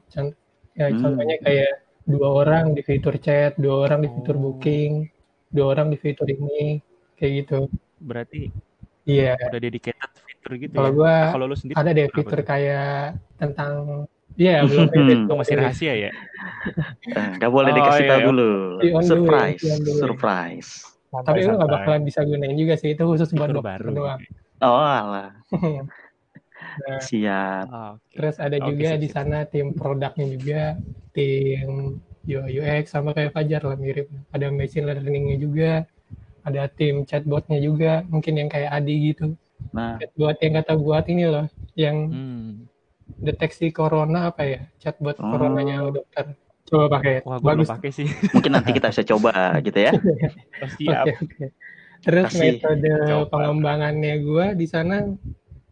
[0.72, 0.98] ya Hmm.
[1.02, 1.72] contohnya kayak
[2.08, 4.42] dua orang di fitur chat dua orang di fitur Oh.
[4.50, 5.06] booking
[5.52, 6.80] dua orang di fitur ini
[7.18, 7.68] kayak gitu
[8.02, 8.50] Berarti
[9.06, 10.96] iya udah dedicated fitur gitu kalau ya.
[10.96, 12.46] gua Nah, kalau lu sendiri ada deh apa fitur tuh?
[12.46, 12.96] kayak
[13.38, 13.72] tentang
[14.34, 14.90] iya belum Oh,
[15.28, 15.66] belum masih rilis.
[15.70, 16.10] rahasia ya?
[17.12, 18.26] Eh, Nggak boleh Oh, dikasih iya, tahu iya.
[18.32, 18.50] dulu.
[19.04, 19.62] Surprise,
[20.00, 20.70] surprise.
[21.12, 21.68] tapi lu nggak Santai-santai.
[21.68, 23.92] bakalan bisa gunain juga sih itu khusus buat dokter baru.
[23.92, 24.20] doang
[24.62, 25.34] Oh, alah.
[25.50, 27.64] nah, Siap.
[27.68, 28.14] Oh, Oke.
[28.14, 30.62] Terus ada Oke, juga di sana tim produknya juga,
[31.16, 31.98] tim
[32.28, 34.06] UI UX sama kayak Fajar lah mirip.
[34.30, 35.72] Ada machine learning-nya juga,
[36.46, 39.34] ada tim chatbotnya juga, mungkin yang kayak Adi gitu.
[39.72, 42.68] Nah, Chatbot yang kata buat ini loh, yang Hmm.
[43.22, 44.60] deteksi corona apa ya?
[44.78, 45.32] Chatbot Oh.
[45.32, 46.36] coronanya dokter.
[46.68, 47.26] Coba pakai.
[47.26, 47.70] Wah, gue belum Bagus.
[47.72, 48.08] pakai sih.
[48.30, 49.32] mungkin nanti kita bisa coba
[49.64, 49.92] gitu ya.
[50.78, 51.06] Siap.
[51.08, 51.46] Oke, oke.
[52.02, 53.30] Terus Kasih metode coba.
[53.30, 55.06] pengembangannya gue di sana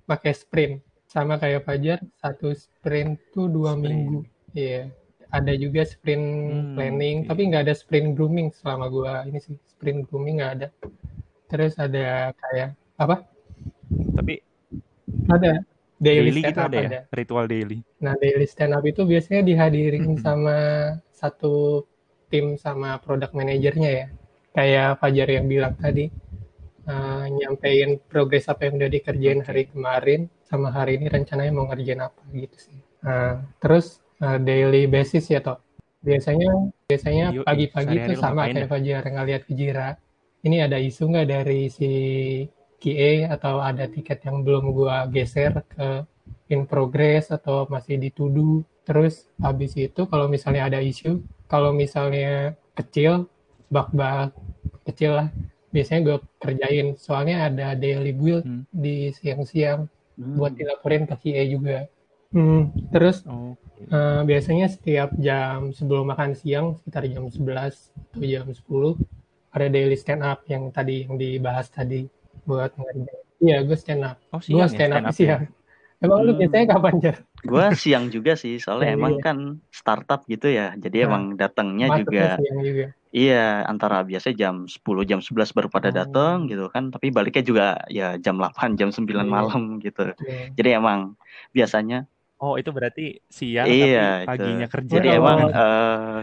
[0.05, 0.75] pakai sprint.
[1.05, 3.83] Sama kayak Fajar, satu sprint tuh dua Sprint.
[3.83, 4.19] minggu.
[4.53, 4.95] Iya.
[5.29, 7.27] Ada juga sprint Hmm, planning, oke.
[7.29, 9.55] tapi nggak ada sprint grooming selama gue ini sih.
[9.67, 10.69] Sprint grooming nggak ada.
[11.47, 13.27] Terus ada kayak apa?
[14.15, 14.39] Tapi
[15.27, 15.59] Ada
[15.99, 16.87] daily, daily stand gitu up ada ya?
[16.87, 17.01] ada.
[17.11, 17.79] Ritual daily.
[17.99, 20.23] Nah, daily stand up itu biasanya dihadirin Mhm.
[20.23, 20.57] sama
[21.11, 21.83] satu
[22.27, 24.07] tim sama product manajernya ya.
[24.51, 26.11] Kayak Fajar yang bilang tadi,
[26.87, 32.03] eh, nyampein progres apa yang udah dikerjain hari kemarin, sama hari ini rencananya mau ngerjain
[32.03, 32.79] apa gitu sih.
[33.07, 35.63] Nah, terus eh, daily basis ya toh.
[36.01, 36.51] Biasanya
[36.89, 38.69] biasanya pagi-pagi lu sama kayak ya?
[38.69, 39.89] Fajar ngeliat ke Jira.
[40.41, 41.93] Ini ada isu nggak dari si
[42.81, 46.09] QA atau ada tiket yang belum gua geser ke
[46.49, 48.51] in progress atau masih di to do.
[48.89, 53.29] Terus habis itu kalau misalnya ada isu, kalau misalnya kecil,
[53.71, 54.31] bug-bug
[54.87, 55.29] kecil lah,
[55.75, 56.87] biasanya gue kerjain.
[56.99, 58.65] Soalnya ada daily build Hmm.
[58.75, 59.87] di siang-siang
[60.21, 60.37] Hmm.
[60.37, 61.79] buat dilaporin ke QA juga.
[62.31, 63.57] Hmm, terus Oh,
[63.91, 68.93] eh, biasanya setiap jam sebelum makan siang, sekitar jam 11 atau jam 10,
[69.51, 72.07] ada daily stand up yang tadi yang dibahas tadi
[72.47, 73.25] buat ngerjain.
[73.41, 74.17] Iya, gue stand up.
[74.37, 75.43] oh Gue siang ya stand up stand siang.
[75.43, 75.49] ya?
[76.01, 76.41] Emang lu Hmm.
[76.41, 77.17] biasanya kapan, Jar?
[77.41, 79.25] Gua siang juga sih, soalnya Oh, emang iya.
[79.27, 79.37] kan
[79.73, 80.77] startup gitu ya.
[80.77, 82.87] Jadi Nah, emang datangnya juga siang juga.
[83.11, 85.97] Iya antara biasanya jam 10 jam 11 baru pada Oh.
[86.01, 86.89] datang gitu kan.
[86.89, 89.31] Tapi baliknya juga ya jam 8 jam 9 Iya.
[89.31, 90.11] malam gitu.
[90.11, 90.55] Betul.
[90.55, 91.15] Jadi emang
[91.51, 94.31] biasanya Oh, itu berarti siang iya tapi itu.
[94.33, 94.93] paginya kerja.
[94.97, 95.17] Jadi Oh.
[95.21, 96.19] emang eh,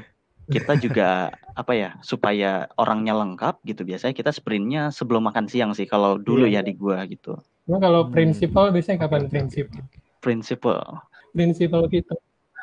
[0.47, 1.09] kita juga
[1.61, 3.83] apa ya supaya orangnya lengkap gitu.
[3.83, 6.61] Biasanya kita sprintnya sebelum makan siang sih kalau dulu Iya.
[6.63, 7.37] ya di gua gitu.
[7.63, 8.11] Cuma kalau Hmm.
[8.11, 9.83] prinsipal biasanya kapan prinsipal?
[10.17, 10.81] Prinsipal.
[11.31, 12.15] Prinsipal gitu.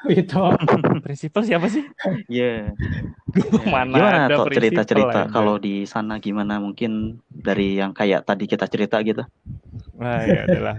[0.21, 0.41] Itu
[1.05, 1.85] Prinsipal siapa sih?
[2.29, 2.77] Iya.
[3.67, 8.67] Mana Gimana ada tuh cerita-cerita kalau di sana gimana mungkin dari yang kayak tadi kita
[8.69, 9.25] cerita gitu.
[9.97, 10.77] Wah, ya adalah.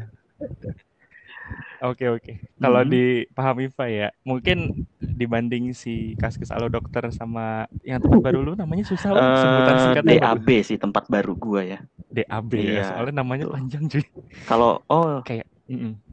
[1.83, 2.33] Oke oke.
[2.57, 2.91] Kalau Hmm.
[2.91, 4.71] dipahami Pak ya, mungkin
[5.15, 10.15] dibanding si Kaskus Alo Dokter sama yang tempat baru lu namanya susah lu sebutan singkatnya
[10.23, 10.39] apa?
[10.39, 11.79] DAB sih tempat baru gua ya.
[12.11, 14.03] DAB ya, Iya, soalnya namanya panjang cuy.
[14.47, 16.04] Kalau oh Kayak, mm-mm.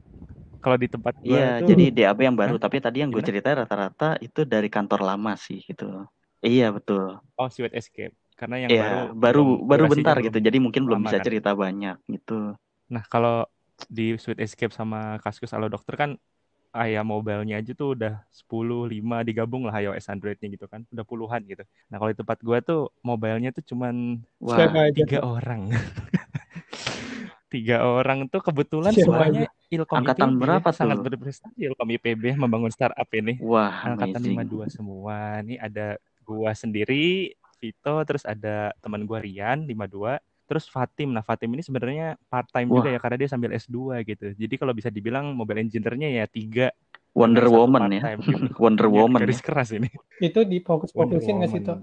[0.63, 2.63] Kalau di tempat gua iya tuh, jadi DAB yang baru, Hah?
[2.63, 6.07] tapi tadi yang gue cerita rata-rata itu dari kantor lama sih gitu.
[6.43, 7.19] Iya betul.
[7.39, 10.39] oh Sweet Escape, karena yang Iya baru baru baru bentar belum gitu.
[10.39, 11.25] Jadi mungkin belum bisa kan.
[11.27, 12.55] cerita banyak gitu.
[12.91, 13.47] Nah kalau
[13.91, 16.11] di Sweet Escape sama Kaskus Alo Dokter kan
[16.73, 20.83] ayah mobile-nya aja tuh udah 10, 5 digabung lah iOS Android-nya gitu kan.
[20.89, 21.63] Udah puluhan gitu.
[21.91, 25.69] Nah kalau di tempat gua tuh mobile-nya tuh cuman Wah, tiga orang.
[27.53, 29.62] tiga orang tuh kebetulan Siapa semuanya aja?
[29.73, 30.41] Ilkom angkatan IPB.
[30.41, 31.05] berapa Sangat tuh?
[31.05, 33.33] berprestasi Ilkom IPB membangun startup ini.
[33.41, 34.37] Wah, Angkatan amazing.
[34.37, 35.17] 52 semua.
[35.47, 40.13] Nih ada gua sendiri, Vito, terus ada teman gua Rian 52,
[40.47, 41.09] terus Fatim.
[41.15, 44.31] Nah, Fatim ini sebenarnya part time juga Wah, ya karena dia sambil S2 gitu.
[44.35, 46.67] Jadi kalau bisa dibilang mobile engineer-nya ya tiga
[47.15, 48.01] Wonder Woman ya.
[48.17, 48.47] gitu.
[48.63, 49.25] Wonder Iya, Woman ya.
[49.25, 49.89] garis keras ini.
[50.21, 51.77] Itu Wonder difokus-fokusin nggak sih tuh?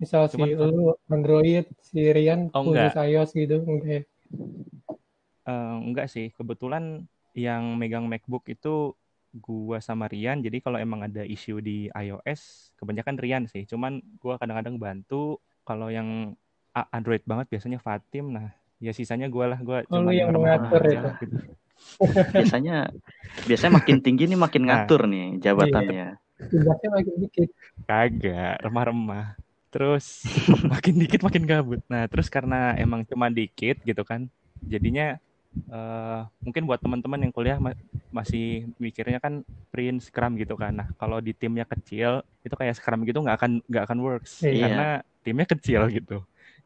[0.00, 4.02] Misal si Cuman Fat- lu Android, si Rian oh khusus enggak, iOS gitu, enggak ya?
[5.48, 6.24] Eh, enggak sih.
[6.36, 6.84] Kebetulan
[7.32, 8.94] yang megang MacBook itu
[9.30, 10.42] gua sama Rian.
[10.42, 13.62] Jadi kalau emang ada isu di iOS, kebanyakan Rian sih.
[13.64, 15.38] Cuman gua kadang-kadang bantu.
[15.62, 16.34] Kalau yang
[16.90, 18.34] Android banget biasanya Fatim.
[18.34, 19.58] Nah, ya sisanya gua lah.
[19.62, 21.26] Gua Oh, cuma lu yang mengatur aja itu.
[21.26, 21.36] gitu.
[22.36, 22.92] Biasanya
[23.48, 24.84] biasanya makin tinggi nih makin Nah.
[24.84, 26.06] ngatur nih jabatannya.
[26.40, 27.48] Tugasnya makin dikit.
[27.84, 29.26] Kagak, remah-remah.
[29.70, 30.26] Terus
[30.72, 31.80] makin dikit makin gabut.
[31.86, 34.26] Nah, terus karena emang cuma dikit gitu kan.
[34.60, 35.16] Jadinya
[35.70, 37.78] eh mungkin buat teman-teman yang kuliah ma-
[38.10, 40.74] masih mikirnya kan print Scrum gitu kan.
[40.74, 44.66] Nah, kalau di timnya kecil itu kayak Scrum gitu nggak akan nggak akan works Iya.
[44.66, 44.86] karena
[45.22, 46.16] timnya kecil gitu.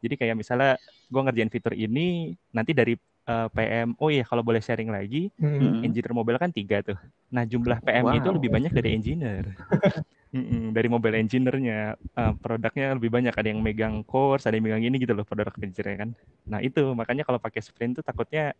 [0.00, 0.76] Jadi kayak misalnya
[1.12, 2.94] gua ngerjain fitur ini nanti dari
[3.24, 5.80] eh, PM, oh iya kalau boleh sharing lagi, Hmm.
[5.80, 5.84] Mm.
[5.84, 6.98] engineer mobile kan tiga tuh.
[7.28, 8.36] Nah jumlah PM itu Wow.
[8.36, 9.44] lebih banyak dari engineer.
[10.34, 14.82] Mm-mm, dari mobile engineer-nya Eh, produknya lebih banyak ada yang megang course ada yang megang
[14.82, 16.10] ini gitu loh produk engineer kan
[16.46, 18.50] nah itu makanya kalau pakai sprint tuh takutnya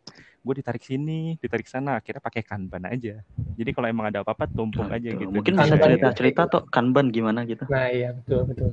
[0.43, 3.23] gue ditarik sini ditarik sana akhirnya pakai kanban aja
[3.59, 5.19] jadi kalau emang ada apa-apa tumpuk aja Gitu.
[5.19, 5.87] gitu Mungkin bisa Kanban sini.
[5.99, 7.63] cerita-cerita tuh Kanban gimana gitu.
[7.67, 8.71] Nah iya betul betul.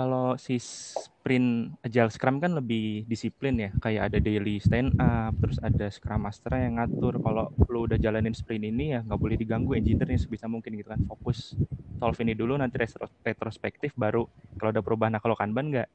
[0.00, 5.60] Kalau si sprint agile scrum kan lebih disiplin ya kayak ada daily stand up terus
[5.60, 7.20] ada scrum master yang ngatur.
[7.20, 11.00] Kalau lu udah jalanin sprint ini ya nggak boleh diganggu engineer-nya sebisa mungkin gitu kan.
[11.04, 11.52] Fokus
[12.00, 14.24] solve ini dulu nanti retro- retrospektif baru
[14.56, 15.12] kalau ada perubahan.
[15.12, 15.88] Nah kalau kanban nggak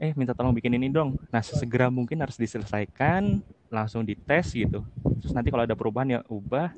[0.00, 1.20] eh minta tolong bikin ini dong.
[1.28, 4.88] Nah sesegera mungkin harus diselesaikan langsung dites gitu.
[5.20, 6.72] Terus nanti kalau ada perubahan ya ubah.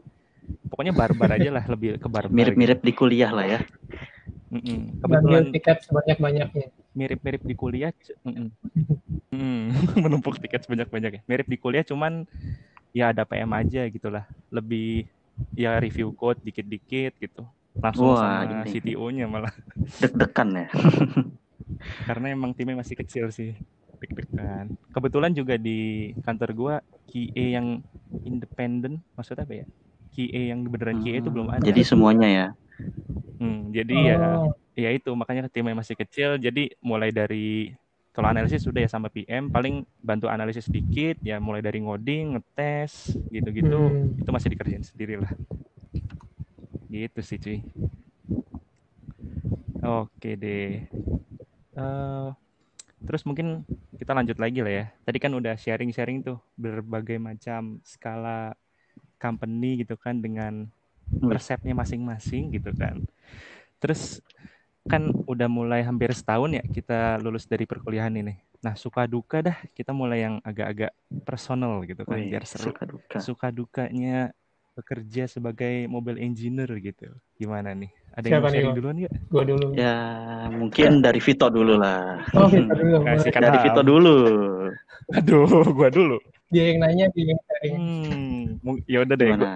[0.67, 3.61] Pokoknya barbar aja lah lebih ke barbar Mirip-mirip di kuliah lah ya.
[4.51, 6.67] Ngambil kebetulan tiket sebanyak-banyaknya.
[6.91, 8.51] mirip-mirip di kuliah c- mm-mm.
[9.31, 9.71] Mm,
[10.03, 12.27] menumpuk tiket sebanyak-banyak ya mirip di kuliah cuman
[12.91, 14.27] ya ada PM aja gitulah.
[14.51, 15.07] Lebih
[15.55, 17.47] ya review code dikit-dikit gitu.
[17.79, 18.67] Langsung Wah, sama.
[18.67, 19.55] CTO-nya malah.
[20.03, 20.67] Deg-degan ya.
[22.11, 23.55] karena emang timnya masih kecil sih.
[24.03, 24.75] Deg-degan.
[24.91, 26.75] Kebetulan juga di kantor gua
[27.07, 27.79] QA yang
[28.27, 29.67] independen maksudnya apa ya?
[30.11, 31.63] QA yang beneran QA itu belum ada.
[31.63, 32.47] Jadi semuanya ya.
[33.41, 36.37] Hmm, jadi ya Oh, ya itu makanya timnya masih kecil.
[36.41, 37.73] Jadi mulai dari
[38.11, 43.15] kalau analisis sudah ya sama PM paling bantu analisis sedikit ya mulai dari ngoding ngetes
[43.31, 44.19] gitu-gitu hmm.
[44.19, 45.31] itu masih dikerjain sendiri lah
[46.91, 47.59] gitu sih cuy.
[49.81, 50.91] Oke deh.
[51.79, 52.29] Eh,
[53.07, 53.63] terus mungkin
[53.95, 54.85] kita lanjut lagi lah ya.
[55.07, 58.59] Tadi kan udah sharing-sharing tuh berbagai macam skala
[59.23, 60.67] company gitu kan dengan.
[61.19, 63.03] Resepnya masing-masing gitu kan
[63.83, 64.23] terus
[64.89, 69.57] kan udah mulai hampir setahun ya kita lulus dari perkuliahan ini nah suka duka dah
[69.73, 70.93] kita mulai yang agak-agak
[71.25, 73.17] personal gitu kan Wih, biar seru suka duka.
[73.21, 74.33] suka dukanya
[74.71, 77.13] bekerja sebagai mobile engineer gitu.
[77.37, 77.91] Gimana nih?
[78.17, 78.79] Ada yang Siapa mau nih, sharing Bang?
[78.81, 79.15] duluan nggak?
[79.29, 79.67] Gua dulu.
[79.77, 79.97] Ya,
[80.49, 82.25] mungkin dari Vito dulu lah.
[82.33, 82.97] Oh kita dulu.
[83.05, 83.59] Kasih Dari.
[83.61, 84.17] Vito dulu.
[85.13, 86.17] Aduh, gua dulu.
[86.49, 87.75] Dia yang nanya, dia yang sharing.
[87.77, 89.29] Hmm, ya udah deh.
[89.37, 89.55] Gua,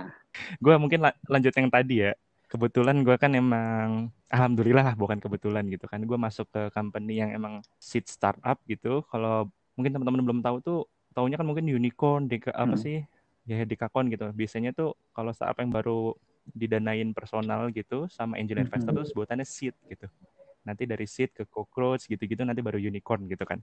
[0.62, 2.12] Gua mungkin la- lanjut yang tadi ya.
[2.50, 6.02] Kebetulan gua kan emang alhamdulillah lah, bukan kebetulan gitu kan.
[6.06, 9.02] Gua masuk ke company yang emang seed startup gitu.
[9.10, 10.80] Kalau mungkin teman-teman belum tahu tuh,
[11.14, 12.82] taunya kan mungkin unicorn, deka, apa Hmm.
[12.84, 12.98] sih?
[13.44, 14.30] Ya dekakon gitu.
[14.32, 16.14] Biasanya tuh kalau startup yang baru
[16.52, 18.64] didanain personal gitu sama angel Mhm.
[18.68, 20.06] investor tuh sebutannya seed gitu.
[20.64, 23.60] Nanti dari seed ke cockroach gitu-gitu nanti baru unicorn gitu kan.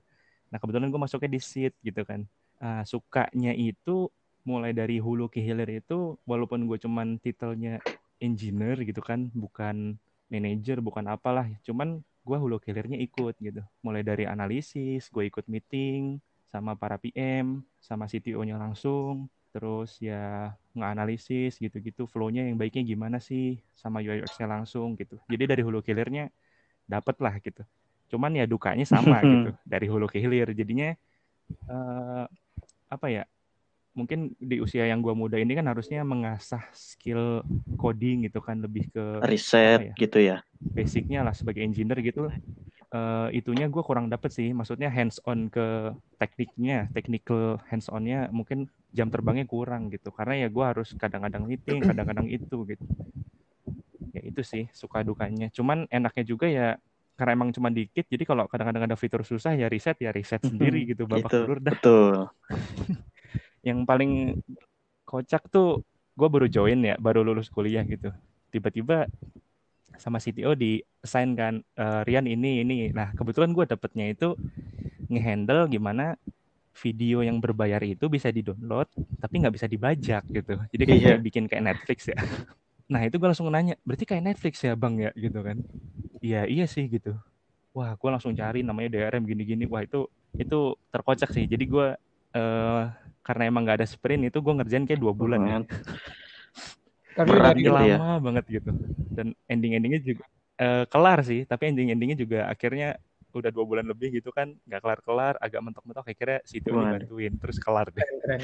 [0.53, 2.25] Nah kebetulan gue masuknya di seed gitu kan.
[2.61, 4.09] Ah, sukanya itu
[4.41, 7.77] mulai dari hulu ke hilir itu walaupun gue cuman titelnya
[8.21, 9.97] engineer gitu kan, bukan
[10.31, 13.61] manager, bukan apalah, cuman gue hulu ke hilirnya ikut gitu.
[13.81, 16.21] Mulai dari analisis, gue ikut meeting
[16.53, 23.59] sama para PM, sama CTO-nya langsung, terus ya nganalisis gitu-gitu flow-nya yang baiknya gimana sih
[23.75, 25.19] sama UI UX-nya langsung gitu.
[25.27, 26.31] Jadi dari hulu ke hilirnya
[26.87, 27.63] dapet lah gitu.
[28.11, 30.51] Cuman ya dukanya sama gitu dari hulu ke hilir.
[30.55, 30.95] Jadinya
[31.67, 32.25] eh,
[32.87, 33.23] apa ya?
[33.91, 37.43] Mungkin di usia yang gua muda ini kan harusnya mengasah skill
[37.75, 39.95] coding gitu kan lebih ke Riset ya?
[39.97, 40.37] gitu ya.
[40.71, 42.29] basicnya lah sebagai engineer gitu.
[42.91, 44.51] Eh, itunya gue kurang dapet sih.
[44.51, 50.11] Maksudnya hands on ke tekniknya, technical hands onnya mungkin jam terbangnya kurang gitu.
[50.11, 52.83] Karena ya gue harus kadang-kadang meeting, kadang-kadang itu gitu.
[54.11, 55.47] Ya itu sih suka dukanya.
[55.55, 56.75] Cuman enaknya juga ya
[57.15, 58.03] karena emang cuma dikit.
[58.11, 61.39] Jadi kalau kadang-kadang ada fitur susah ya riset ya riset sendiri gitu babak Gitu.
[61.47, 61.73] belur dah.
[61.73, 62.15] Betul.
[63.61, 64.11] Yang paling
[65.05, 65.85] kocak tuh
[66.17, 68.09] gue baru join ya, baru lulus kuliah gitu.
[68.53, 69.07] Tiba-tiba
[69.99, 72.77] sama CTO di assign kan "Eh, Rian ini ini.
[72.95, 74.33] Nah kebetulan gue dapetnya itu
[75.11, 76.15] ngehandle gimana
[76.77, 78.87] video yang berbayar itu bisa di-download
[79.21, 80.55] tapi nggak bisa dibajak gitu.
[80.73, 81.15] Jadi kayak Iya.
[81.21, 82.17] bikin kayak Netflix ya.
[82.91, 85.63] Nah itu gue langsung nanya, berarti kayak Netflix ya bang ya gitu kan?
[86.21, 87.15] Iya iya sih gitu.
[87.75, 89.63] Wah gue langsung cari namanya DRM gini-gini.
[89.69, 91.47] Wah itu itu terkocak sih.
[91.47, 91.87] Jadi gue
[92.35, 92.83] eh
[93.21, 95.57] karena emang nggak ada sprint itu gue ngerjain kayak dua bulan ya.
[97.17, 97.97] Tapi dari gitu lama ya.
[98.23, 98.71] banget gitu
[99.11, 100.23] dan ending-endingnya juga
[100.55, 102.95] eh, kelar sih tapi ending-endingnya juga akhirnya
[103.31, 106.99] udah dua bulan lebih gitu kan nggak kelar-kelar agak mentok-mentok akhirnya si Tio Waduh.
[106.99, 108.41] dibantuin terus kelar deh keren.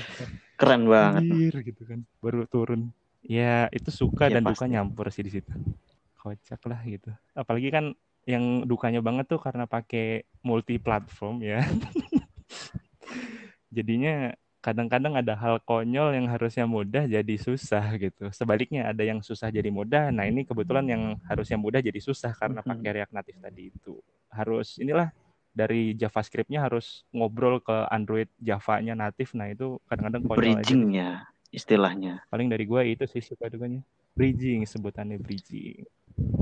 [0.58, 1.22] Keren banget.
[1.24, 2.92] Anjir gitu kan baru turun
[3.24, 4.72] ya itu suka Ya, dan duka pasti.
[4.72, 5.52] nyampur sih di situ
[6.20, 7.86] kocak lah gitu apalagi kan
[8.28, 11.64] yang dukanya banget tuh karena pakai multi platform ya
[13.76, 14.32] jadinya
[14.68, 18.28] kadang-kadang ada hal konyol yang harusnya mudah jadi susah gitu.
[18.36, 20.12] Sebaliknya ada yang susah jadi mudah.
[20.12, 23.96] Nah ini kebetulan yang harusnya mudah jadi susah karena pakai React Native tadi itu.
[24.28, 25.16] Harus inilah
[25.56, 29.32] dari JavaScript-nya harus ngobrol ke Android Java-nya natif.
[29.40, 30.44] Nah itu kadang-kadang konyol aja.
[30.44, 30.56] Deh.
[30.60, 31.12] Bridging ya
[31.48, 32.28] istilahnya.
[32.28, 33.80] paling dari gua itu sih suka dukanya.
[34.20, 35.88] Bridging sebutannya bridging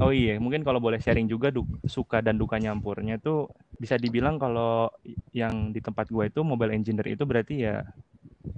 [0.04, 4.40] oh iya mungkin kalau boleh sharing juga du- suka dan duka nyampurnya tuh bisa dibilang
[4.40, 4.88] kalau
[5.36, 7.84] yang di tempat gua itu mobile engineer itu berarti ya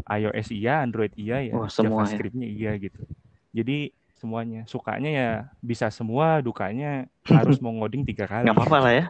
[0.07, 2.17] iOS iya Android iya ya Wah, semua ya.
[2.17, 3.01] JavaScript-nya iya gitu
[3.53, 5.29] jadi semuanya sukanya ya
[5.61, 7.05] bisa semua dukanya
[7.37, 9.05] harus mau ngoding tiga kali Nggak apa-apa lah ya.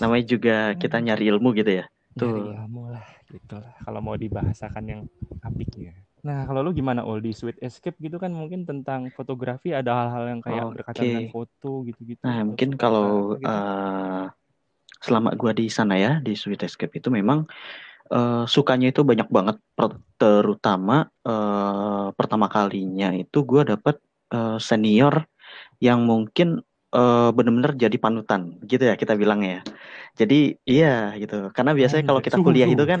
[0.00, 1.84] Namanya juga kita nyari ilmu gitu ya.
[2.16, 2.52] Nyari Tuh.
[2.56, 5.00] ilmu lah gitu lah kalau mau dibahasakan yang
[5.40, 5.92] apik ya
[6.26, 10.24] nah kalau lu gimana Ul di Sweet Escape gitu kan mungkin tentang fotografi ada hal-hal
[10.36, 13.48] yang kayak berkaitan dengan foto gitu-gitu Nah, Lu mungkin kalau gitu?
[13.48, 14.24] eh,
[15.00, 17.48] selama gua di sana ya di Sweet Escape itu memang
[18.12, 19.56] eh, sukanya itu banyak banget.
[20.20, 23.96] Terutama eh, pertama kalinya itu gua dapet
[24.36, 25.24] eh, senior
[25.80, 26.60] yang mungkin
[26.92, 29.64] eh, bener-bener jadi panutan gitu ya kita bilang ya.
[30.20, 31.48] Jadi iya gitu.
[31.56, 33.00] Karena biasanya kalau Anjay, kita kuliah itu kan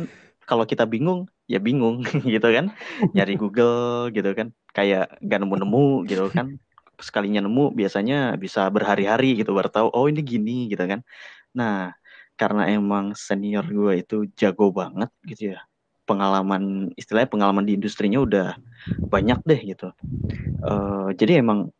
[0.50, 2.02] kalau kita bingung ya bingung
[2.34, 2.74] gitu kan.
[3.14, 4.50] Nyari Google gitu kan.
[4.74, 6.58] Kayak nggak nemu-nemu gitu kan.
[6.98, 11.00] Sekalinya nemu biasanya bisa berhari-hari gitu baru tahu oh ini gini gitu kan.
[11.54, 11.94] Nah,
[12.34, 15.62] karena emang senior gue itu jago banget gitu ya.
[16.08, 18.58] Pengalaman istilahnya pengalaman di industrinya udah
[19.12, 19.94] banyak deh gitu.
[20.64, 21.72] Eh, jadi emang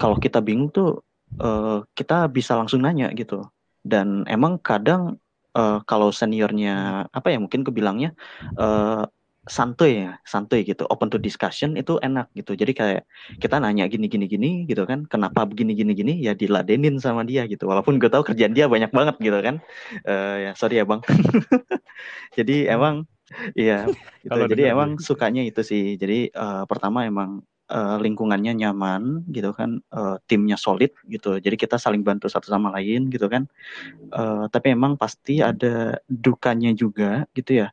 [0.00, 1.02] kalau kita bingung tuh
[1.42, 3.46] eh, kita bisa langsung nanya gitu.
[3.82, 5.21] Dan emang kadang
[5.56, 8.16] eh, kalau seniornya apa ya mungkin kebilangnya
[8.58, 9.04] eh,
[9.50, 12.54] santuy ya, santuy gitu, open to discussion itu enak gitu.
[12.54, 13.02] Jadi kayak
[13.42, 17.42] kita nanya gini gini gini gitu kan, kenapa begini gini gini ya diladenin sama dia
[17.50, 17.66] gitu.
[17.66, 19.58] Walaupun gue tahu kerjaan dia banyak banget gitu kan.
[20.06, 21.02] Eh, ya sorry ya bang.
[22.38, 23.02] Jadi emang
[23.58, 23.90] iya
[24.22, 24.38] gitu.
[24.46, 25.98] Jadi emang sukanya itu sih.
[25.98, 31.40] Jadi eh, pertama emang eh, lingkungannya nyaman gitu kan, eh, timnya solid gitu.
[31.40, 33.48] Jadi kita saling bantu satu sama lain gitu kan.
[34.12, 37.68] Eh, tapi emang pasti ada dukanya juga gitu ya.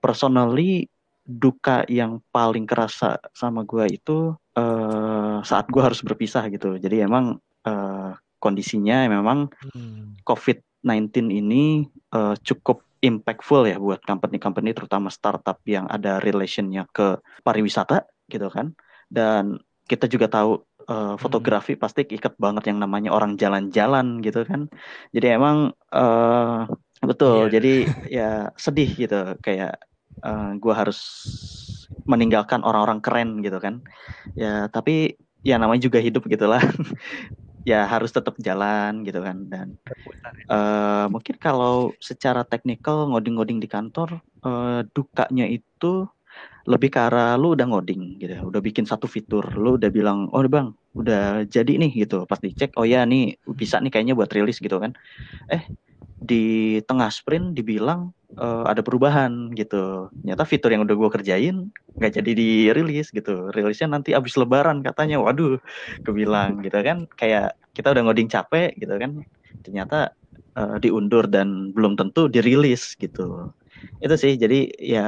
[0.00, 0.88] Personally
[1.22, 6.80] duka yang paling kerasa sama gua itu eh, saat gua harus berpisah gitu.
[6.80, 7.38] Jadi emang
[7.68, 8.12] eh,
[8.42, 10.18] kondisinya memang Hmm.
[10.26, 18.06] COVID-19 ini eh, cukup impactful ya buat company-company terutama startup yang ada relationnya ke pariwisata
[18.30, 18.72] gitu kan.
[19.12, 24.72] Dan kita juga tahu eh, fotografi pasti ikat banget yang namanya orang jalan-jalan gitu kan.
[25.12, 26.60] Jadi emang eh,
[27.04, 27.48] betul.
[27.48, 27.52] Iya.
[27.60, 27.74] Jadi
[28.08, 29.76] ya sedih gitu kayak
[30.24, 30.98] eh, gua harus
[32.08, 33.84] meninggalkan orang-orang keren gitu kan.
[34.32, 36.64] Ya tapi ya namanya juga hidup gitulah.
[37.62, 39.78] ya harus tetap jalan gitu kan dan
[40.50, 46.10] eh mungkin kalau secara teknikal ngoding-ngoding di kantor eh, dukanya itu
[46.68, 50.30] lebih ke arah lu udah ngoding gitu ya, udah bikin satu fitur, lu udah bilang,
[50.34, 54.30] oh bang, udah jadi nih gitu, pas dicek, oh ya nih bisa nih kayaknya buat
[54.30, 54.92] rilis gitu kan,
[55.52, 55.64] eh
[56.22, 61.70] di tengah sprint dibilang eh, ada perubahan gitu, ternyata fitur yang udah gua kerjain
[62.00, 65.58] nggak jadi dirilis gitu, rilisnya nanti abis lebaran katanya, waduh,
[66.06, 69.12] kebilang gitu kan, kayak kita udah ngoding capek gitu kan,
[69.66, 70.12] ternyata
[70.58, 73.50] eh, diundur dan belum tentu dirilis gitu,
[74.02, 75.06] itu sih, jadi ya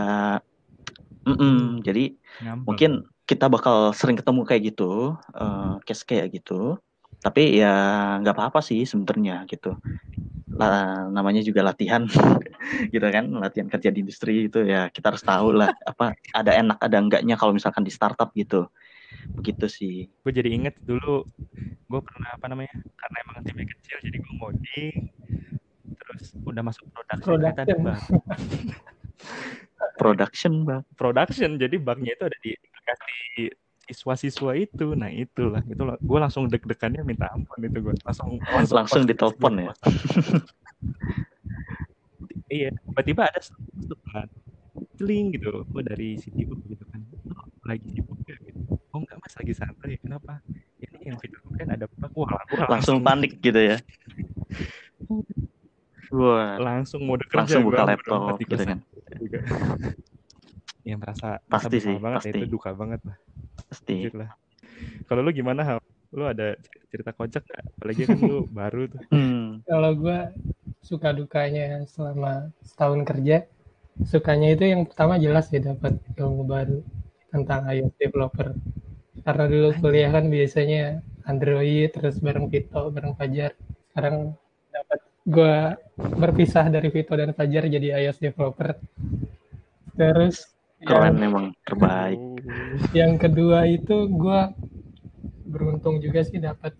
[1.24, 2.12] Mm-mm, jadi
[2.44, 2.64] Ngambek.
[2.68, 2.90] mungkin
[3.24, 6.76] kita bakal sering ketemu kayak gitu, eh, case kayak gitu.
[7.24, 7.72] Tapi ya
[8.20, 9.80] nggak apa-apa sih sebenarnya gitu.
[10.54, 12.04] Lah, namanya juga latihan,
[12.94, 16.78] gitu kan, latihan kerja di industri itu ya kita harus tahu lah apa ada enak
[16.84, 18.68] ada enggaknya kalau misalkan di startup gitu.
[19.34, 19.96] Begitu sih.
[20.20, 21.24] gue jadi inget dulu
[21.84, 24.96] gue pernah apa namanya karena emang timnya kecil jadi gue ngoding
[26.00, 26.84] terus udah masuk
[27.20, 27.76] ternyata ada
[29.94, 30.52] Production.
[30.64, 30.82] bang.
[30.94, 31.50] production.
[31.56, 33.16] Jadi bugnya itu ada di aplikasi
[33.84, 34.86] siswa-siswa itu.
[34.92, 35.60] Nah itulah.
[35.62, 39.72] Itu gue langsung deg-degannya minta ampun itu gue langsung Langsung pas- ditelepon ya?
[42.48, 42.70] iya.
[42.72, 43.40] Tiba-tiba ada
[44.10, 44.28] kan.
[44.98, 45.62] Celing gitu.
[45.68, 47.00] Gue dari CTO gitu kan.
[47.28, 48.60] "Lo lagi sibuk gak gitu.
[48.92, 49.34] Oh enggak mas.
[49.36, 49.96] Lagi santai.
[49.98, 50.40] Kenapa?
[50.78, 53.76] Ini yang fitur kan ada bug wah gua Langsung panik gitu ya.
[56.14, 58.78] Wah, langsung mode kerja langsung buka laptop gitu kan.
[59.24, 59.38] Juga.
[60.88, 62.38] yang merasa Pasti merasa sih, banget ya, pasti.
[62.38, 63.16] itu duka banget lah
[63.72, 63.94] Pasti.
[64.04, 64.30] jujur lah
[65.08, 65.78] Kalau lu gimana Hal?
[66.14, 66.54] Lu ada
[66.92, 67.62] cerita kocak gak?
[67.80, 69.00] Apalagi kan lu baru tuh.
[69.10, 69.64] Hmm.
[69.66, 70.18] Kalau gue
[70.84, 73.48] suka dukanya selama setahun kerja,
[74.06, 76.78] sukanya itu yang pertama jelas ya dapat ilmu baru
[77.34, 78.54] tentang iOS developer.
[79.24, 83.56] Karena dulu kuliah kan biasanya Android, terus bareng Vito, bareng Fajar.
[83.90, 84.36] Sekarang
[85.24, 85.56] gue
[85.96, 88.76] berpisah dari Vito dan Fajar jadi iOS developer.
[89.96, 90.52] Terus
[90.84, 92.20] Keren yang, memang terbaik.
[92.92, 94.40] Yang kedua itu gue
[95.48, 96.76] beruntung juga sih dapat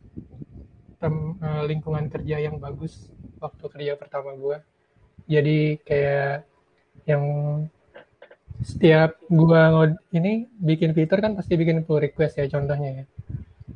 [1.00, 3.08] tem- eh, lingkungan kerja yang bagus
[3.40, 4.60] waktu kerja pertama gue.
[5.24, 6.44] Jadi kayak
[7.08, 7.24] yang
[8.64, 13.04] setiap gua ngod- ini bikin fitur kan pasti bikin pull request ya contohnya ya.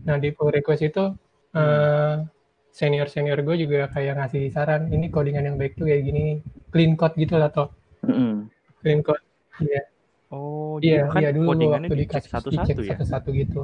[0.07, 1.13] Nah di pull request itu
[2.79, 6.25] senior senior gue juga kayak ngasih saran ini codingan yang baik tuh kayak gini
[6.73, 7.69] clean code gitu lah toh
[8.07, 8.35] Mm-mm.
[8.81, 9.23] clean code.
[9.65, 9.83] Iya
[10.37, 12.91] Oh, iya jadi kan iya dulu codingannya waktu dicek dikasih dicek satu-satu ya?
[12.95, 13.61] satu-satu gitu.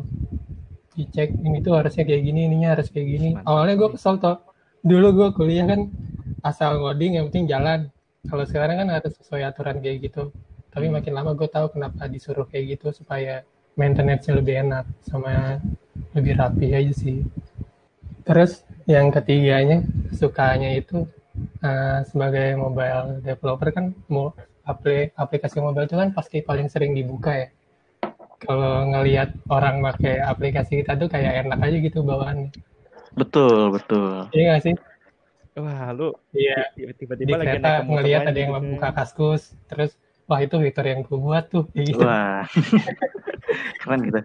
[0.96, 3.28] Dicek ini tuh harusnya kayak gini, ininya harus kayak gini.
[3.34, 4.36] Mantap Awalnya gue kesel toh.
[4.84, 5.80] Dulu gue kuliah kan
[6.44, 7.80] asal ngoding yang penting jalan.
[8.30, 10.22] Kalau sekarang kan harus sesuai aturan kayak gitu.
[10.72, 10.94] Tapi Hmm.
[10.98, 13.44] makin lama gue tahu kenapa disuruh kayak gitu supaya
[13.76, 15.60] maintenance-nya lebih enak sama
[16.16, 17.20] lebih rapi aja sih.
[18.24, 19.80] Terus yang ketiganya
[20.12, 21.08] sukanya itu
[21.64, 24.32] eh, sebagai mobile developer kan mau
[24.64, 27.48] apli- aplikasi mobile itu kan pasti paling sering dibuka ya.
[28.44, 32.52] Kalau ngelihat orang pakai aplikasi kita tuh kayak enak aja gitu bawaannya.
[33.16, 34.28] Betul, betul.
[34.36, 34.74] Iya nggak sih?
[35.54, 36.74] Wah, lu Iya.
[36.74, 39.94] tiba-tiba lagi kereta ngelihat ada yang gitu buka kaskus, terus
[40.26, 42.04] wah itu fitur yang gue buat tuh gitu.
[42.10, 42.42] Wah,
[43.80, 44.20] keren gitu.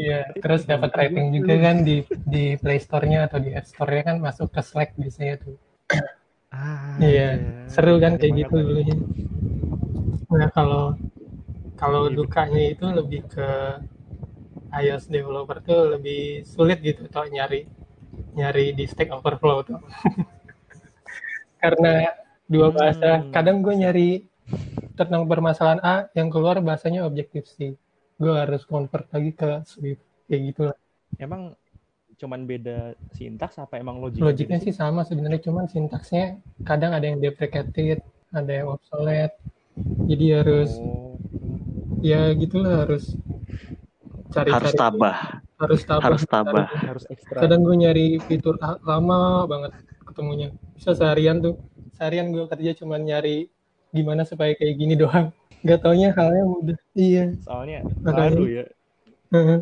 [0.00, 1.96] Iya, terus dapat rating juga kan di
[2.32, 5.56] di Play Store-nya atau di App Store-nya kan masuk ke Slack biasanya tuh.
[6.52, 7.28] Ah, Iya,
[7.72, 8.96] seru kan kayak gitu dulunya.
[10.38, 10.84] Nah, kalau
[11.80, 13.48] kalau Iya, dukanya itu lebih ke
[14.82, 17.60] iOS developer tuh lebih sulit gitu tuh nyari
[18.38, 19.78] nyari di Stack Overflow tuh.
[21.62, 21.94] Karena
[22.46, 23.32] dua bahasa, Hmm.
[23.34, 24.08] kadang gue nyari
[24.98, 27.74] tentang permasalahan A yang keluar bahasanya Objective C.
[28.16, 30.76] Gue harus convert lagi ke Swift kayak gitu lah.
[31.20, 31.52] Emang
[32.16, 34.32] cuman beda sintaks apa emang logiknya?
[34.32, 38.00] Logiknya sih sama sebenarnya, cuman sintaksnya kadang ada yang deprecated,
[38.32, 39.36] ada yang obsolete.
[40.08, 41.12] Jadi harus Oh,
[42.00, 43.12] ya gitulah harus
[44.32, 45.16] cari-cari Harus tabah,
[45.60, 46.66] harus tabah harus tabah.
[46.68, 47.40] harus ekstra.
[47.44, 49.72] kadang gue nyari fitur lama banget
[50.04, 51.56] ketemunya bisa seharian tuh
[51.96, 53.48] seharian gue kerja cuman nyari
[53.92, 55.32] gimana supaya kayak gini doang
[55.66, 58.30] nggak taunya halnya mudah iya Soalnya Makanya.
[58.30, 58.64] baru ya.
[59.28, 59.58] Heeh.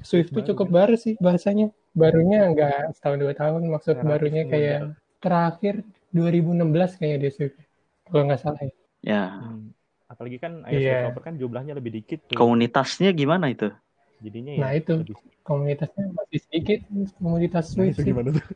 [0.00, 0.74] Swift tuh cukup ya.
[0.76, 4.52] baru sih bahasanya barunya nggak setahun dua tahun maksud Relatif barunya muda.
[4.52, 4.80] kayak
[5.18, 5.74] terakhir
[6.12, 6.52] 2016
[6.94, 7.56] kayaknya dia Swift
[8.04, 9.70] kalau nggak salah ya Ya, Hmm.
[10.06, 10.94] Apalagi kan iOS Iya.
[11.00, 12.34] developer kan jumlahnya lebih dikit tuh.
[12.34, 13.70] komunitasnya gimana itu?
[14.18, 14.94] Jadinya Nah, ya itu.
[14.96, 16.78] lebih- komunitasnya masih sedikit
[17.16, 18.46] komunitas Nah, Swift itu sih gimana tuh?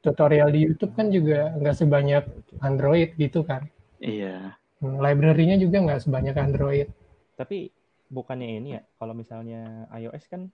[0.00, 2.24] tutorial di YouTube kan juga nggak sebanyak
[2.60, 3.66] Android gitu kan
[3.98, 4.54] Iya.
[4.78, 6.86] Hmm, library-nya juga nggak sebanyak Android
[7.34, 7.70] Tapi
[8.08, 10.46] bukannya ini ya, kalau misalnya iOS kan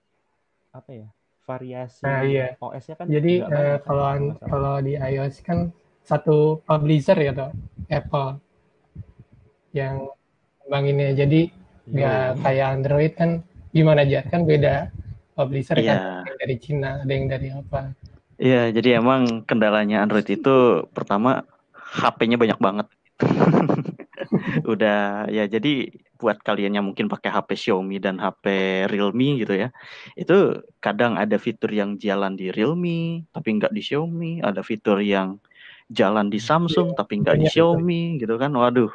[0.73, 1.07] apa ya?
[1.45, 2.57] Variasi Nah, iya.
[2.57, 5.69] OS-nya kan Jadi eh, banyak kan, kalau kalau kalau di iOS kan
[6.01, 7.49] satu publisher ya toh
[7.89, 8.41] Apple
[9.73, 10.09] yang
[10.65, 11.13] banginnya.
[11.13, 11.49] Jadi
[11.85, 12.41] nggak Yo.
[12.41, 13.29] kayak Android kan
[13.69, 14.89] gimana aja kan beda
[15.37, 15.93] publisher kan Iya.
[15.93, 17.81] ada yang dari Cina, ada yang dari apa.
[18.35, 21.45] Iya, jadi emang kendalanya Android itu pertama
[21.75, 22.87] HP-nya banyak banget.
[24.71, 28.45] Udah ya jadi buat kalian yang mungkin pakai HP Xiaomi dan HP
[28.87, 29.69] Realme gitu ya.
[30.15, 35.37] Itu kadang ada fitur yang jalan di Realme tapi nggak di Xiaomi, ada fitur yang
[35.91, 37.77] jalan di Samsung tapi nggak di fitur.
[37.77, 38.53] Xiaomi gitu kan.
[38.55, 38.91] Waduh.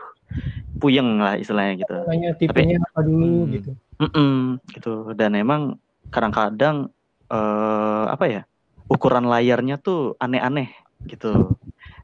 [0.81, 1.97] Puyeng lah istilahnya gitu.
[2.07, 3.53] Makanya tipenya apa dulu Hmm.
[3.53, 3.71] gitu.
[4.01, 5.77] Mm-mm, gitu dan emang
[6.09, 6.89] kadang-kadang
[7.29, 8.43] eh apa ya
[8.89, 10.73] ukuran layarnya tuh aneh-aneh
[11.07, 11.55] gitu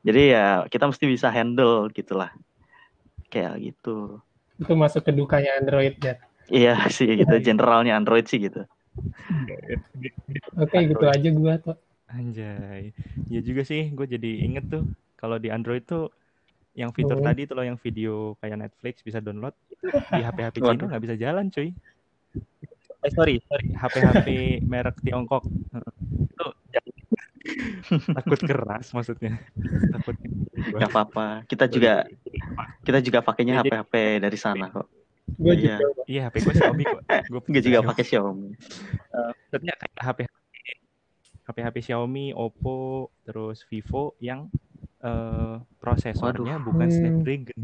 [0.06, 2.30] jadi ya kita mesti bisa handle gitulah
[3.36, 4.24] kayak gitu
[4.56, 6.16] Itu masuk ke dukanya Android ya.
[6.48, 8.64] iya sih gitu generalnya Android sih gitu
[10.56, 11.12] Oke, gitu Android.
[11.12, 11.76] aja gua tuh.
[12.06, 12.96] Anjay.
[13.26, 16.08] Ya juga sih, gue jadi inget tuh kalau di Android tuh
[16.72, 17.26] yang fitur Hmm.
[17.26, 20.86] tadi tuh loh yang video kayak Netflix bisa download di HP-HP Cina Waduh.
[20.88, 21.76] nggak bisa jalan cuy.
[23.02, 24.26] Eh sorry, sorry, HP-HP
[24.64, 25.44] merek Tiongkok.
[26.24, 26.46] Itu
[28.12, 29.38] takut keras maksudnya.
[29.92, 30.16] Takut
[30.56, 32.04] nggak apa-apa kita juga
[32.82, 34.88] kita juga pakainya Jadi- HP-HP dari sana kok
[35.36, 35.76] Gua Iya.
[35.76, 37.00] juga Iya, HP gue Xiaomi kok.
[37.30, 38.50] Gue gue juga pakai Xiaomi
[39.12, 40.18] maksudnya kayak HP
[41.46, 42.78] HP-HP Xiaomi, Oppo,
[43.22, 44.50] terus Vivo yang
[44.98, 46.96] eh, prosesornya bukan Hmm.
[46.96, 47.60] Snapdragon.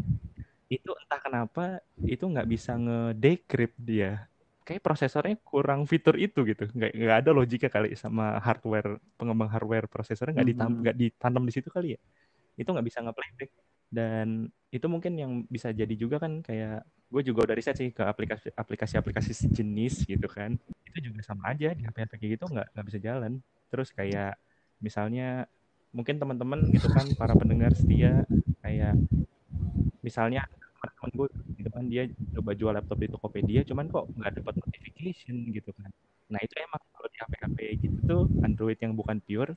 [0.69, 1.65] Itu entah kenapa
[2.01, 4.31] itu nggak bisa nge-decrypt dia.
[4.63, 6.71] Kayak prosesornya kurang fitur itu gitu.
[6.71, 10.79] Nggak nggak ada logika kali sama hardware pengembang hardware prosesornya nggak ditam Mhm.
[10.87, 12.01] nggak ditanam di situ kali ya.
[12.57, 13.51] Itu nggak bisa nge-playback.
[13.93, 18.01] Dan itu mungkin yang bisa jadi juga kan kayak gue juga udah riset sih ke
[18.01, 20.57] aplikasi aplikasi aplikasi sejenis gitu kan.
[20.89, 23.33] Itu juga sama aja di HP HP kayak gitu nggak nggak bisa jalan.
[23.69, 24.39] Terus kayak
[24.81, 25.45] misalnya
[25.93, 28.25] mungkin teman-teman gitu kan para pendengar setia
[28.65, 28.97] kayak
[30.03, 30.49] misalnya
[30.97, 31.29] teman gue
[31.59, 32.03] gitu kan dia
[32.35, 35.91] coba jual laptop di Tokopedia cuman kok nggak dapat notification gitu kan
[36.33, 39.53] nah itu emang kalau di HP HP gitu tuh Android yang bukan pure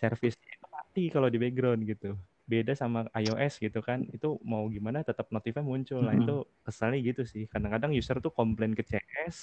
[0.00, 2.16] servisnya itu mati kalau di background gitu
[2.50, 6.22] beda sama iOS gitu kan itu mau gimana tetap notifnya muncul nah Mhm.
[6.24, 6.34] itu
[6.66, 9.36] kesalnya gitu sih kadang-kadang user tuh komplain ke CS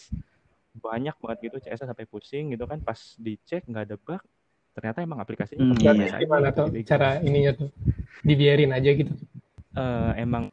[0.77, 4.21] banyak banget gitu CS sampai pusing gitu kan pas dicek nggak ada bug
[4.75, 6.21] ternyata emang aplikasinya Hmm, iya.
[6.21, 6.89] Gimana gitu tuh di background.
[6.89, 7.69] cara ininya tuh?
[8.27, 9.13] Dibiarin aja gitu.
[9.77, 10.49] Eh, emang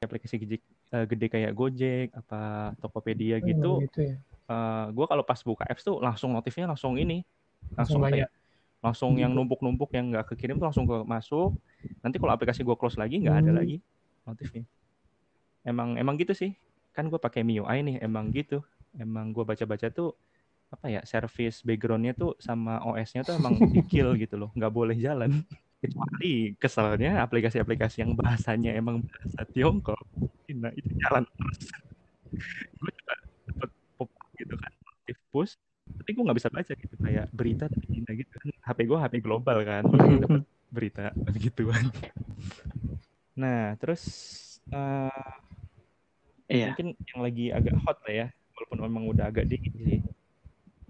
[0.00, 0.56] aplikasi gede,
[0.92, 4.16] eh, gede kayak Gojek apa Tokopedia Oh, gitu emang gitu ya.
[4.46, 7.24] eh gue kalau pas buka apps tuh langsung notifnya langsung ini
[7.74, 8.20] Langsung langsung banyak.
[8.22, 8.28] ya
[8.84, 11.56] langsung yang numpuk-numpuk yang nggak kekirim tuh langsung ke masuk.
[12.04, 13.58] Nanti kalau aplikasi gue close lagi nggak ada Hmm.
[13.58, 13.76] lagi
[14.22, 14.62] notifnya.
[15.66, 16.54] Emang emang gitu sih.
[16.94, 18.62] Kan gue pakai MIUI nih emang gitu.
[18.94, 20.14] Emang gue baca-baca tuh
[20.70, 24.54] apa ya service backgroundnya tuh sama OS-nya tuh emang di kill gitu loh.
[24.54, 25.42] Nggak boleh jalan
[25.82, 30.00] kecuali keselnya aplikasi-aplikasi yang bahasanya emang bahasa Tiongkok
[30.56, 31.58] nah itu jalan terus.
[32.80, 33.14] Gue juga
[33.50, 33.70] dapet
[34.00, 34.10] pop
[34.40, 35.52] gitu kan notif push
[35.86, 38.48] tapi gue nggak bisa baca gitu kayak berita dari Cina gitu kan.
[38.66, 39.84] HP gue HP global kan
[40.24, 41.92] dapet berita gituan
[43.36, 44.02] nah terus
[44.72, 45.12] eh,
[46.46, 46.70] Iya.
[46.72, 50.00] mungkin yang lagi agak hot lah ya walaupun memang udah agak dingin sih.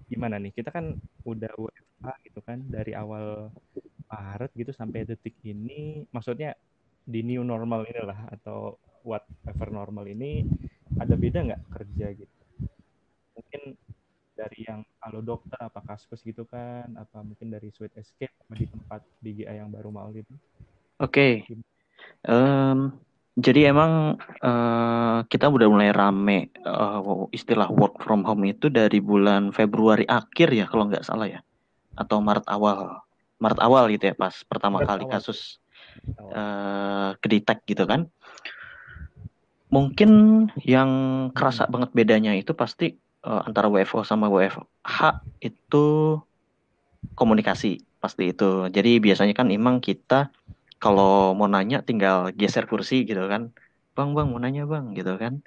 [0.07, 0.53] Gimana nih?
[0.53, 3.49] Kita kan udah WFA gitu kan dari awal
[4.07, 6.55] Maret gitu sampai detik ini maksudnya
[7.07, 10.43] di new normal ini lah atau whatever normal ini
[10.99, 12.41] ada beda nggak kerja gitu?
[13.35, 13.61] Mungkin
[14.37, 18.65] dari yang halo dokter apa kaskus gitu kan apa mungkin dari sweet escape apa di
[18.69, 20.29] tempat BGA yang baru mau gitu?
[21.01, 21.47] Oke.
[22.27, 22.79] Em,
[23.37, 26.99] jadi emang eh, kita udah mulai rame eh,
[27.33, 31.41] istilah work from home itu dari bulan Februari akhir ya kalau nggak salah ya
[31.97, 33.06] atau Maret awal
[33.37, 35.13] Maret awal gitu ya pas pertama Maret kali awal.
[35.17, 35.61] kasus
[36.33, 38.09] eh kedetek gitu kan.
[39.67, 40.11] Mungkin
[40.63, 40.91] yang
[41.35, 45.85] kerasa banget bedanya itu pasti eh, antara WFO sama WFH itu
[47.13, 48.71] komunikasi pasti itu.
[48.71, 50.31] Jadi biasanya kan emang kita
[50.77, 53.53] kalau mau nanya tinggal geser kursi gitu kan.
[53.97, 55.41] Bang bang mau nanya bang gitu kan.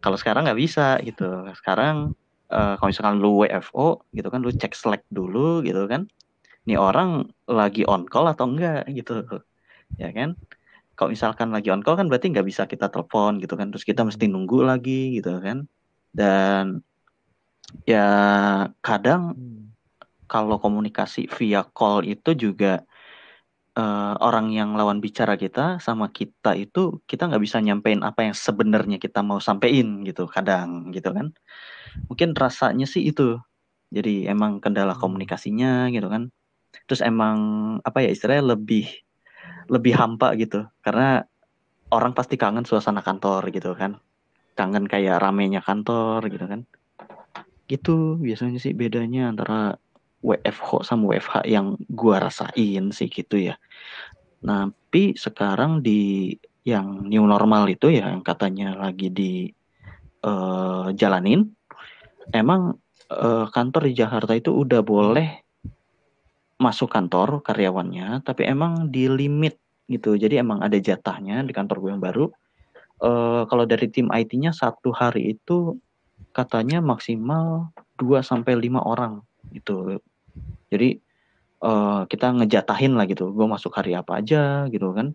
[0.00, 1.48] Kalau sekarang nggak bisa gitu.
[1.58, 2.14] Sekarang
[2.48, 6.06] eh, kalau misalkan lu WFO gitu kan lu cek Slack dulu gitu kan
[6.66, 8.84] nih orang lagi on call atau enggak?
[8.90, 9.22] Gitu.
[10.02, 10.34] Ya kan?
[10.98, 13.70] Kalau misalkan lagi on call kan berarti nggak bisa kita telepon gitu kan.
[13.70, 15.64] Terus kita mesti nunggu lagi gitu kan.
[16.10, 16.82] Dan
[17.86, 18.08] ya
[18.82, 19.70] kadang Hmm.
[20.26, 22.82] kalau komunikasi via call itu juga
[23.76, 28.32] eh, orang yang lawan bicara kita sama kita itu kita nggak bisa nyampein apa yang
[28.32, 31.30] sebenarnya kita mau sampein gitu kadang gitu kan.
[32.08, 33.36] Mungkin rasanya sih itu.
[33.92, 35.02] Jadi emang kendala Hmm.
[35.04, 36.32] komunikasinya gitu kan
[36.84, 37.36] terus emang
[37.80, 38.86] apa ya istilahnya lebih
[39.72, 40.68] lebih hampa gitu.
[40.84, 41.24] Karena
[41.90, 43.98] orang pasti kangen suasana kantor gitu kan.
[44.56, 46.60] Kangen kayak ramenya kantor gitu kan.
[47.66, 49.80] Gitu biasanya sih bedanya antara
[50.20, 53.54] WFH sama WFH yang gua rasain sih gitu ya.
[54.42, 56.34] Tapi sekarang di
[56.66, 59.46] yang new normal itu ya yang katanya lagi di
[60.26, 61.46] eh, jalanin
[62.34, 62.74] emang
[63.06, 65.45] eh, kantor di Jakarta itu udah boleh
[66.56, 71.90] masuk kantor karyawannya tapi emang di limit gitu jadi emang ada jatahnya di kantor gue
[71.92, 72.26] yang baru
[72.96, 75.76] Eh, kalau dari tim IT-nya satu hari itu
[76.32, 77.68] katanya maksimal
[78.00, 79.20] 2 sampai 5 orang
[79.52, 80.00] gitu.
[80.72, 80.96] Jadi
[81.60, 83.36] eh, kita ngejatahin lah gitu.
[83.36, 85.12] Gue masuk hari apa aja gitu kan.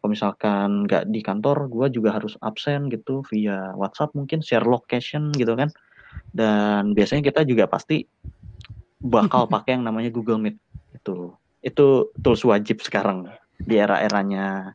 [0.00, 5.30] Kalau misalkan nggak di kantor, gue juga harus absen gitu via WhatsApp mungkin share location
[5.38, 5.70] gitu kan.
[6.34, 8.02] Dan biasanya kita juga pasti
[8.98, 10.58] bakal pakai yang namanya Google Meet
[10.96, 11.34] itu.
[11.60, 11.86] Itu
[12.22, 13.28] tools wajib sekarang
[13.60, 14.74] di era-eranya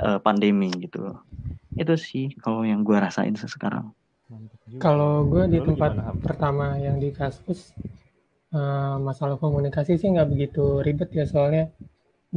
[0.00, 1.16] eh, pandemi gitu.
[1.82, 3.86] Itu sih kalau yang gue rasain sekarang.
[4.84, 7.72] Kalau gue di tempat gimana, pertama yang di kasus
[8.52, 11.64] eh, masalah komunikasi sih nggak begitu ribet ya soalnya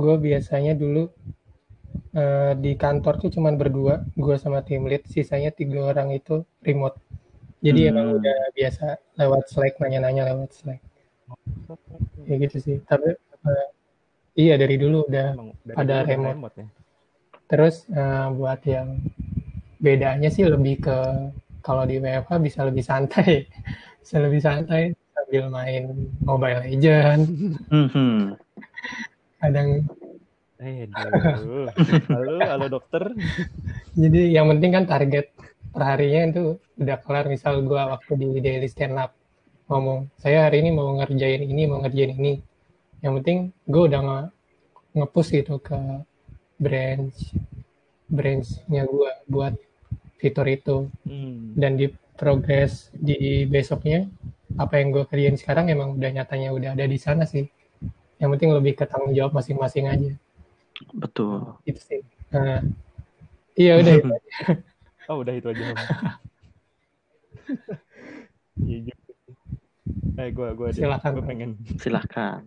[0.02, 1.12] gue biasanya dulu
[2.16, 6.98] eh, di kantor tuh cuman berdua gue sama tim lead sisanya tiga orang itu remote
[7.66, 8.18] jadi emang Hmm.
[8.20, 8.86] udah biasa
[9.20, 10.82] lewat Slack nanya-nanya lewat Slack
[12.28, 13.66] ya gitu sih tapi eh,
[14.38, 16.56] iya dari dulu udah Emang dari ada dulu udah remote.
[16.58, 16.68] ya.
[17.52, 18.88] Terus eh, buat yang
[19.82, 20.98] bedanya sih lebih ke
[21.62, 23.46] kalau di WFH bisa lebih santai,
[24.02, 25.84] bisa lebih santai sambil main
[26.26, 27.24] Mobile Legend.
[27.70, 28.14] Mhm.
[29.38, 29.70] Kadang
[30.62, 30.86] Eh.
[32.06, 33.18] Halo, halo dokter.
[33.98, 35.34] jadi yang penting kan target
[35.74, 36.44] perharinya itu
[36.78, 37.26] udah kelar.
[37.26, 39.18] Misal gua waktu di daily stand up
[39.72, 42.34] ngomong, saya hari ini mau ngerjain ini, mau ngerjain ini.
[43.02, 43.38] Yang penting
[43.72, 44.20] gue udah nge
[45.00, 45.80] nge-push gitu ke
[46.60, 47.32] branch
[48.12, 49.54] branch-nya gua buat
[50.20, 51.56] fitur itu Hmm.
[51.58, 54.06] dan di progres di besoknya
[54.60, 57.48] apa yang gue kerjain sekarang emang udah nyatanya udah ada di sana sih
[58.22, 60.12] yang penting lebih ke tanggung jawab masing-masing aja
[60.94, 61.58] Betul.
[61.66, 62.62] itu sih nah,
[63.58, 64.30] iya udah itu aja.
[65.10, 65.66] Oh, udah itu aja.
[68.62, 68.94] Iya.
[70.18, 71.12] Eh, gua gua ada, Silakan.
[71.18, 71.50] gua pengen.
[71.78, 72.42] Silahkan.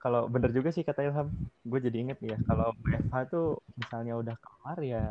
[0.00, 1.28] Kalau bener juga sih kata Ilham,
[1.60, 2.38] gue jadi inget nih ya.
[2.48, 5.04] Kalau WFH tuh misalnya udah kelar ya,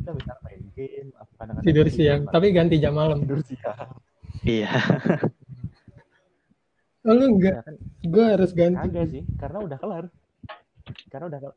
[0.00, 3.76] udah bisa main game, apa kadang-kadang tidur tidur, siang tapi ganti jam malam tidur siang.
[4.40, 4.72] Iya.
[7.04, 10.04] oh lu enggak Ya kan gue harus ganti kagak sih, karena udah kelar.
[11.12, 11.56] Karena udah kelar.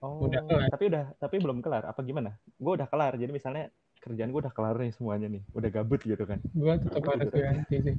[0.00, 0.68] Oh, Udah kelar.
[0.72, 1.84] tapi udah tapi belum kelar.
[1.84, 2.32] Apa gimana?
[2.56, 3.12] Gue udah kelar.
[3.20, 3.68] Jadi misalnya
[4.10, 6.38] kerjaan gue udah kelar nih semuanya nih, udah gabut gitu kan.
[6.40, 7.96] gue tetap harus ganti sih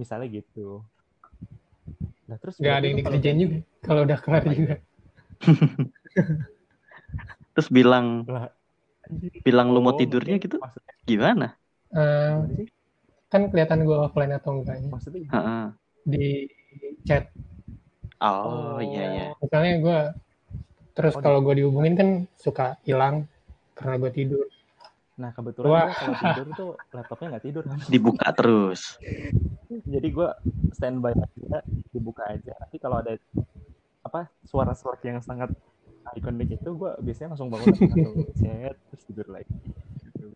[0.00, 0.82] Misalnya gitu.
[2.28, 3.56] Nah, terus nggak ada yang dikerjain juga.
[3.82, 4.74] Kalau udah kelar Apa juga.
[7.54, 8.46] Terus bilang Lah,
[9.46, 11.46] bilang lu mau Oh, tidurnya gitu Maksudnya gimana?
[11.88, 12.66] Eh, sih?
[13.32, 14.88] kan kelihatan gue offline atau enggaknya?
[14.92, 15.64] Maksudnya Heeh.
[16.04, 16.26] di
[17.08, 17.24] chat.
[18.20, 19.24] Oh, iya iya.
[19.42, 19.98] misalnya gue
[20.96, 23.24] terus Oh, kalau gue dihubungin kan suka hilang
[23.78, 24.46] karena gue tidur
[25.18, 25.84] Nah kebetulan Wah.
[25.90, 27.78] gue kalau tidur tuh laptopnya nggak tidur kan.
[27.90, 28.96] Dibuka terus.
[29.68, 30.28] Jadi gue
[30.72, 31.58] standby aja,
[31.90, 32.54] dibuka aja.
[32.56, 33.18] Nanti kalau ada
[34.06, 35.52] apa suara Slack yang sangat
[36.16, 39.52] ikonik itu, gue biasanya langsung bangun langsung chat terus tidur lagi.
[40.06, 40.26] Gitu.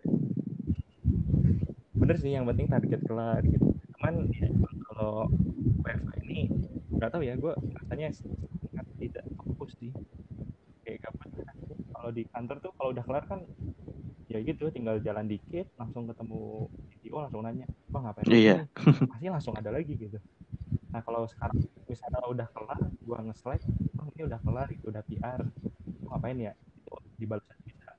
[1.96, 3.72] Bener sih yang penting target kelar gitu.
[3.96, 4.50] Cuman ya,
[4.90, 5.30] kalau
[5.80, 6.50] WFH ini
[6.98, 7.54] nggak tahu ya, gue
[7.86, 9.94] rasanya sangat tidak fokus sih.
[10.84, 11.30] Kayak gabut.
[11.94, 13.40] Kalau di kantor tuh kalau udah kelar kan
[14.32, 18.26] ya gitu tinggal jalan dikit langsung ketemu CTO langsung nanya bang ngapain?
[18.28, 18.56] Iya.
[18.64, 18.68] nih?"
[19.12, 20.18] pasti langsung ada lagi gitu.
[20.92, 25.40] Nah kalau sekarang misalnya udah kelar gua nge-slack bang ini udah kelar itu udah PR
[26.00, 26.52] Gua ngapain ya?
[26.56, 27.90] Itu dibalasnya bisa.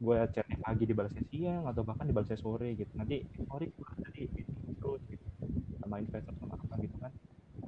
[0.00, 2.90] Gua chatnya pagi dibalasnya siang atau bahkan dibalasnya sore gitu.
[2.96, 4.24] Nanti sorry gua tadi
[4.80, 5.26] terus gitu
[5.84, 7.12] sama investor sama apa gitu kan.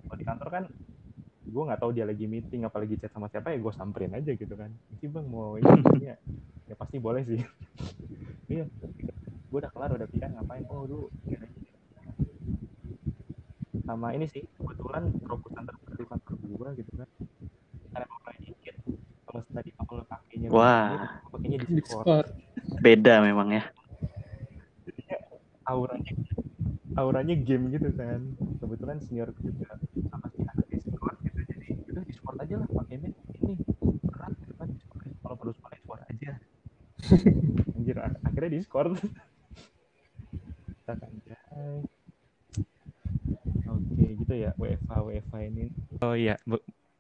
[0.06, 0.64] Kalau di kantor kan
[1.46, 4.54] gue nggak tahu dia lagi meeting apalagi chat sama siapa ya gue samperin aja gitu
[4.56, 4.68] kan.
[4.98, 5.64] Sih bang mau ini
[5.96, 6.16] ini ya
[6.66, 7.40] ya pasti boleh sih.
[8.46, 8.62] Iya.
[9.50, 10.62] Gue udah kelar udah PR ngapain?
[10.70, 11.60] Oh lu ini aja.
[13.82, 17.08] sama ini sih kebetulan proposal terbaru kantor gue gitu kan.
[17.90, 18.76] Karena mulai dikit.
[19.26, 21.18] Kalau tadi kalau pakainya Wah.
[21.26, 22.30] pakainya di Discord
[22.78, 23.66] Beda memang ya.
[24.86, 25.18] jadinya
[25.66, 26.12] auranya
[26.94, 28.30] auranya game gitu kan.
[28.62, 29.74] Kebetulan senior juga
[30.06, 33.10] sama si anak Discord gitu jadi udah Discord aja lah pakainya
[33.42, 33.58] ini
[34.06, 35.18] berat gitu kan Discord aja.
[35.18, 36.32] kalau perlu sekolah Discord aja
[38.46, 38.90] akhirnya Discord
[40.86, 41.34] tak anjay
[43.66, 45.64] oke gitu ya WFH WFH ini
[45.98, 46.38] oh iya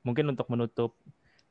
[0.02, 0.90] mungkin untuk menutup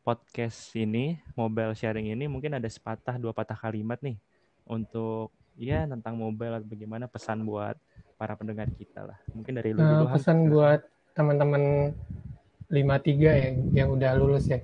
[0.04, 4.20] podcast ini mobile sharing ini mungkin ada sepatah dua patah kalimat nih
[4.68, 7.80] untuk ya tentang mobile atau bagaimana pesan buat
[8.20, 10.16] para pendengar kita lah mungkin dari lu Eh, dulu Ham.
[10.20, 10.84] pesan buat
[11.16, 11.96] teman-teman
[12.68, 14.60] 53 ya yang udah lulus ya.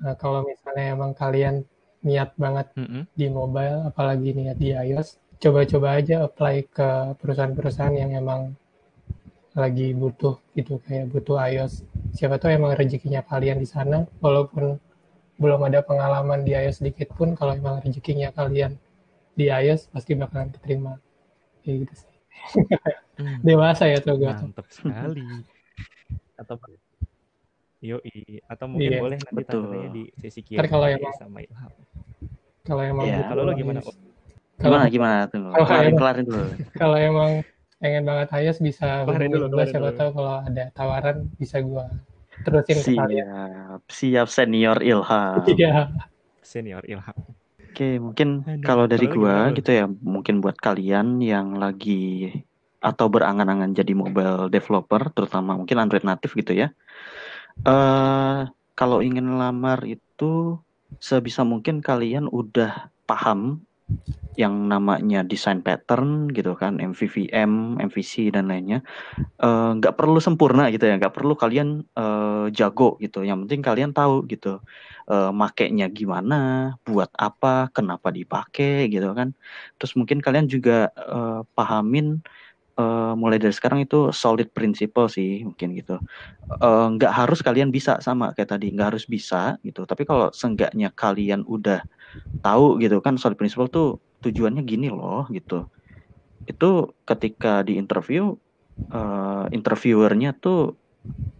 [0.00, 1.62] Nah, kalau misalnya emang kalian
[2.00, 3.04] niat banget Mm-mm.
[3.12, 6.88] di mobile, apalagi niat di iOS, coba-coba aja apply ke
[7.20, 8.56] perusahaan-perusahaan yang emang
[9.52, 11.82] lagi butuh gitu kayak butuh iOS.
[12.16, 14.78] Siapa tahu emang rezekinya kalian di sana, walaupun
[15.40, 18.76] belum ada pengalaman di iOS sedikit pun, kalau emang rezekinya kalian
[19.36, 20.96] di iOS pasti bakalan keterima.
[21.60, 22.12] Kayak gitu sih.
[23.20, 24.48] Hmm, Dewasa ya tuh gue tuh.
[24.48, 25.44] mantep sekali
[26.40, 26.56] atau
[27.80, 29.64] Yoi, atau mungkin Iya, boleh nanti betul.
[29.72, 31.72] tanya di sesi Q&A kalau emang- sama Ilham.
[32.70, 33.80] Kalau emang butuh Kalau lo gimana?
[33.82, 33.96] Kalau
[34.60, 35.42] Gimana gimana tuh?
[35.50, 36.44] Kalau Kelarin emang- kelarin dulu.
[36.82, 37.30] kalau emang
[37.82, 41.84] pengen banget iOS bisa Kelarin dulu, gua kelarin siapa tahu kalau ada tawaran bisa gua
[42.46, 43.26] terusin ke kalian.
[43.26, 45.42] Siap, siap senior Ilham.
[45.58, 45.90] Iya.
[46.46, 47.18] Senior Ilham.
[47.70, 51.58] Oke, mungkin Aduh, kalau dari kalau lu gua gimana gitu ya, mungkin buat kalian yang
[51.58, 52.30] lagi
[52.80, 56.68] atau berangan-angan jadi mobile developer, terutama mungkin Android native gitu ya.
[57.66, 58.38] Eh,
[58.78, 60.60] kalau ingin lamar itu
[60.98, 63.62] sebisa mungkin kalian udah paham
[64.38, 68.80] yang namanya design pattern gitu kan, MVVM, MVC dan lainnya
[69.42, 73.26] eh, nggak perlu sempurna gitu ya, nggak perlu kalian eh, jago gitu.
[73.26, 74.62] Yang penting kalian tahu gitu
[75.10, 79.34] eh, makainya gimana, buat apa, kenapa dipakai gitu kan.
[79.76, 82.22] Terus mungkin kalian juga eh, pahamin
[82.80, 86.00] eh, mulai dari sekarang itu solid principle sih mungkin gitu.
[86.62, 89.84] Eh, nggak harus kalian bisa sama kayak tadi, nggak harus bisa gitu.
[89.90, 91.82] Tapi kalau seenggaknya kalian udah
[92.44, 93.88] tahu gitu kan solid principle tuh
[94.24, 95.66] tujuannya gini loh gitu.
[96.48, 98.34] Itu ketika di interview
[98.94, 100.78] eh, interviewernya tuh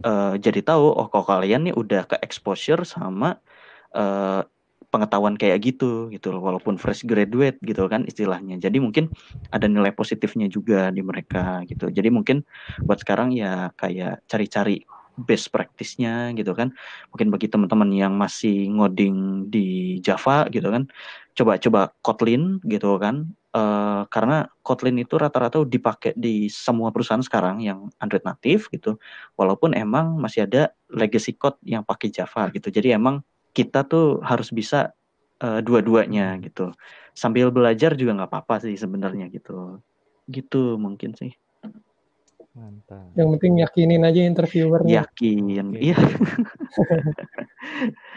[0.05, 3.37] eh, jadi tahu oh kok kalian nih udah ke exposure sama
[4.91, 8.59] pengetahuan kayak gitu gitu walaupun fresh graduate gitu kan istilahnya.
[8.59, 9.09] Jadi mungkin
[9.49, 11.87] ada nilai positifnya juga di mereka gitu.
[11.87, 12.43] Jadi mungkin
[12.85, 14.83] buat sekarang ya kayak cari-cari
[15.19, 16.71] best practice-nya gitu kan.
[17.15, 20.87] Mungkin bagi teman-teman yang masih ngoding di Java gitu kan,
[21.35, 23.31] coba-coba Kotlin gitu kan.
[23.51, 28.95] Eh, karena Kotlin itu rata-rata dipakai di semua perusahaan sekarang yang Android native gitu.
[29.35, 32.71] Walaupun emang masih ada legacy code yang pakai Java gitu.
[32.71, 33.19] Jadi emang
[33.51, 34.95] kita tuh harus bisa
[35.43, 36.71] eh, dua-duanya gitu.
[37.11, 39.83] Sambil belajar juga nggak apa-apa sih sebenarnya gitu.
[40.27, 41.35] Gitu mungkin sih.
[42.51, 43.15] Mantap.
[43.15, 45.07] Yang penting yakinin aja interviewernya.
[45.07, 45.43] Yakin.
[45.81, 45.97] Iya.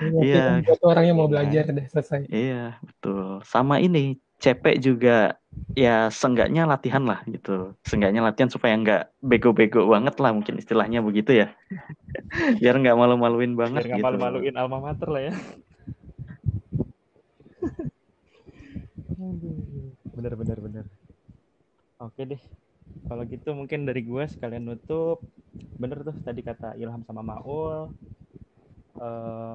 [0.01, 0.65] Yakin Iya.
[0.67, 2.27] buat orangnya mau belajar deh selesai.
[2.33, 3.45] Iya, betul.
[3.45, 5.41] Sama ini, CP juga
[5.73, 7.73] ya seenggaknya latihan lah gitu.
[7.81, 11.49] Seenggaknya latihan supaya nggak bego-bego banget lah mungkin istilahnya begitu ya.
[12.61, 14.05] Biar nggak malu-maluin Biar banget nggak gitu.
[14.05, 15.35] malu-maluin alma mater lah ya.
[20.15, 20.85] Bener bener bener.
[22.05, 22.43] Oke deh.
[23.09, 25.25] Kalau gitu mungkin dari gue sekalian nutup.
[25.81, 27.89] Bener tuh tadi kata Ilham sama Maul.
[29.01, 29.55] Eh,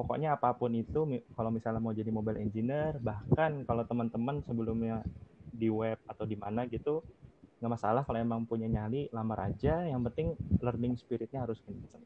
[0.00, 1.04] pokoknya apa pun itu,
[1.36, 5.04] kalau misalnya mau jadi mobile engineer, bahkan kalau teman-teman sebelumnya
[5.52, 7.04] di web atau di mana gitu,
[7.60, 9.84] nggak masalah kalau emang punya nyali, lamar aja.
[9.84, 10.28] Yang penting
[10.64, 12.00] learning spiritnya harus kenceng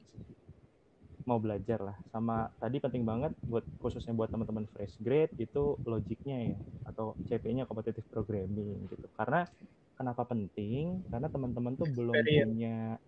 [1.24, 1.96] mau belajar lah.
[2.12, 7.64] Sama tadi penting banget buat khususnya buat teman-teman fresh grade itu logiknya ya atau CP-nya
[7.64, 9.08] competitive programming gitu.
[9.16, 9.48] Karena
[9.96, 11.00] kenapa penting?
[11.08, 13.00] Karena teman-teman tuh belum punya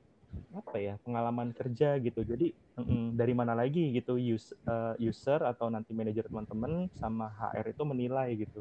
[0.55, 2.21] apa ya pengalaman kerja gitu.
[2.25, 7.73] Jadi mm, dari mana lagi gitu use, eh, user atau nanti manajer teman-teman sama HR
[7.75, 8.61] itu menilai gitu.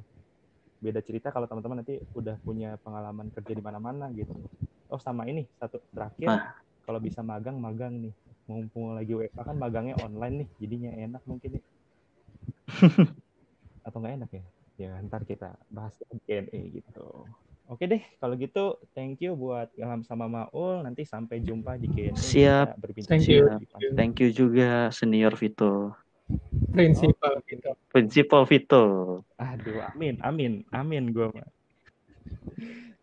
[0.82, 4.34] Beda cerita kalau teman-teman nanti udah punya pengalaman kerja di mana-mana gitu.
[4.92, 6.54] Oh sama ini satu terakhir Nah.
[6.86, 8.14] kalau bisa magang magang nih.
[8.46, 11.64] Mumpung lagi WFA kan magangnya online nih jadinya enak mungkin ya
[13.88, 14.44] atau nggak enak ya?
[14.76, 17.26] Ya ntar kita bahas di Q&A gitu
[17.66, 22.14] oke deh kalau gitu thank you buat Ilham sama Maul nanti sampai jumpa di Q&A
[22.14, 22.78] Siap.
[23.10, 23.50] Thank you.
[23.98, 25.94] Thank you juga senior Vito.
[26.74, 27.72] Prinsipal gitu.
[27.90, 28.84] Principal Vito.
[29.36, 31.28] aduh amin amin amin gue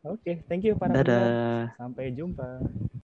[0.00, 0.96] oke thank you para.
[0.96, 1.68] Dadah.
[1.76, 2.64] sampai jumpa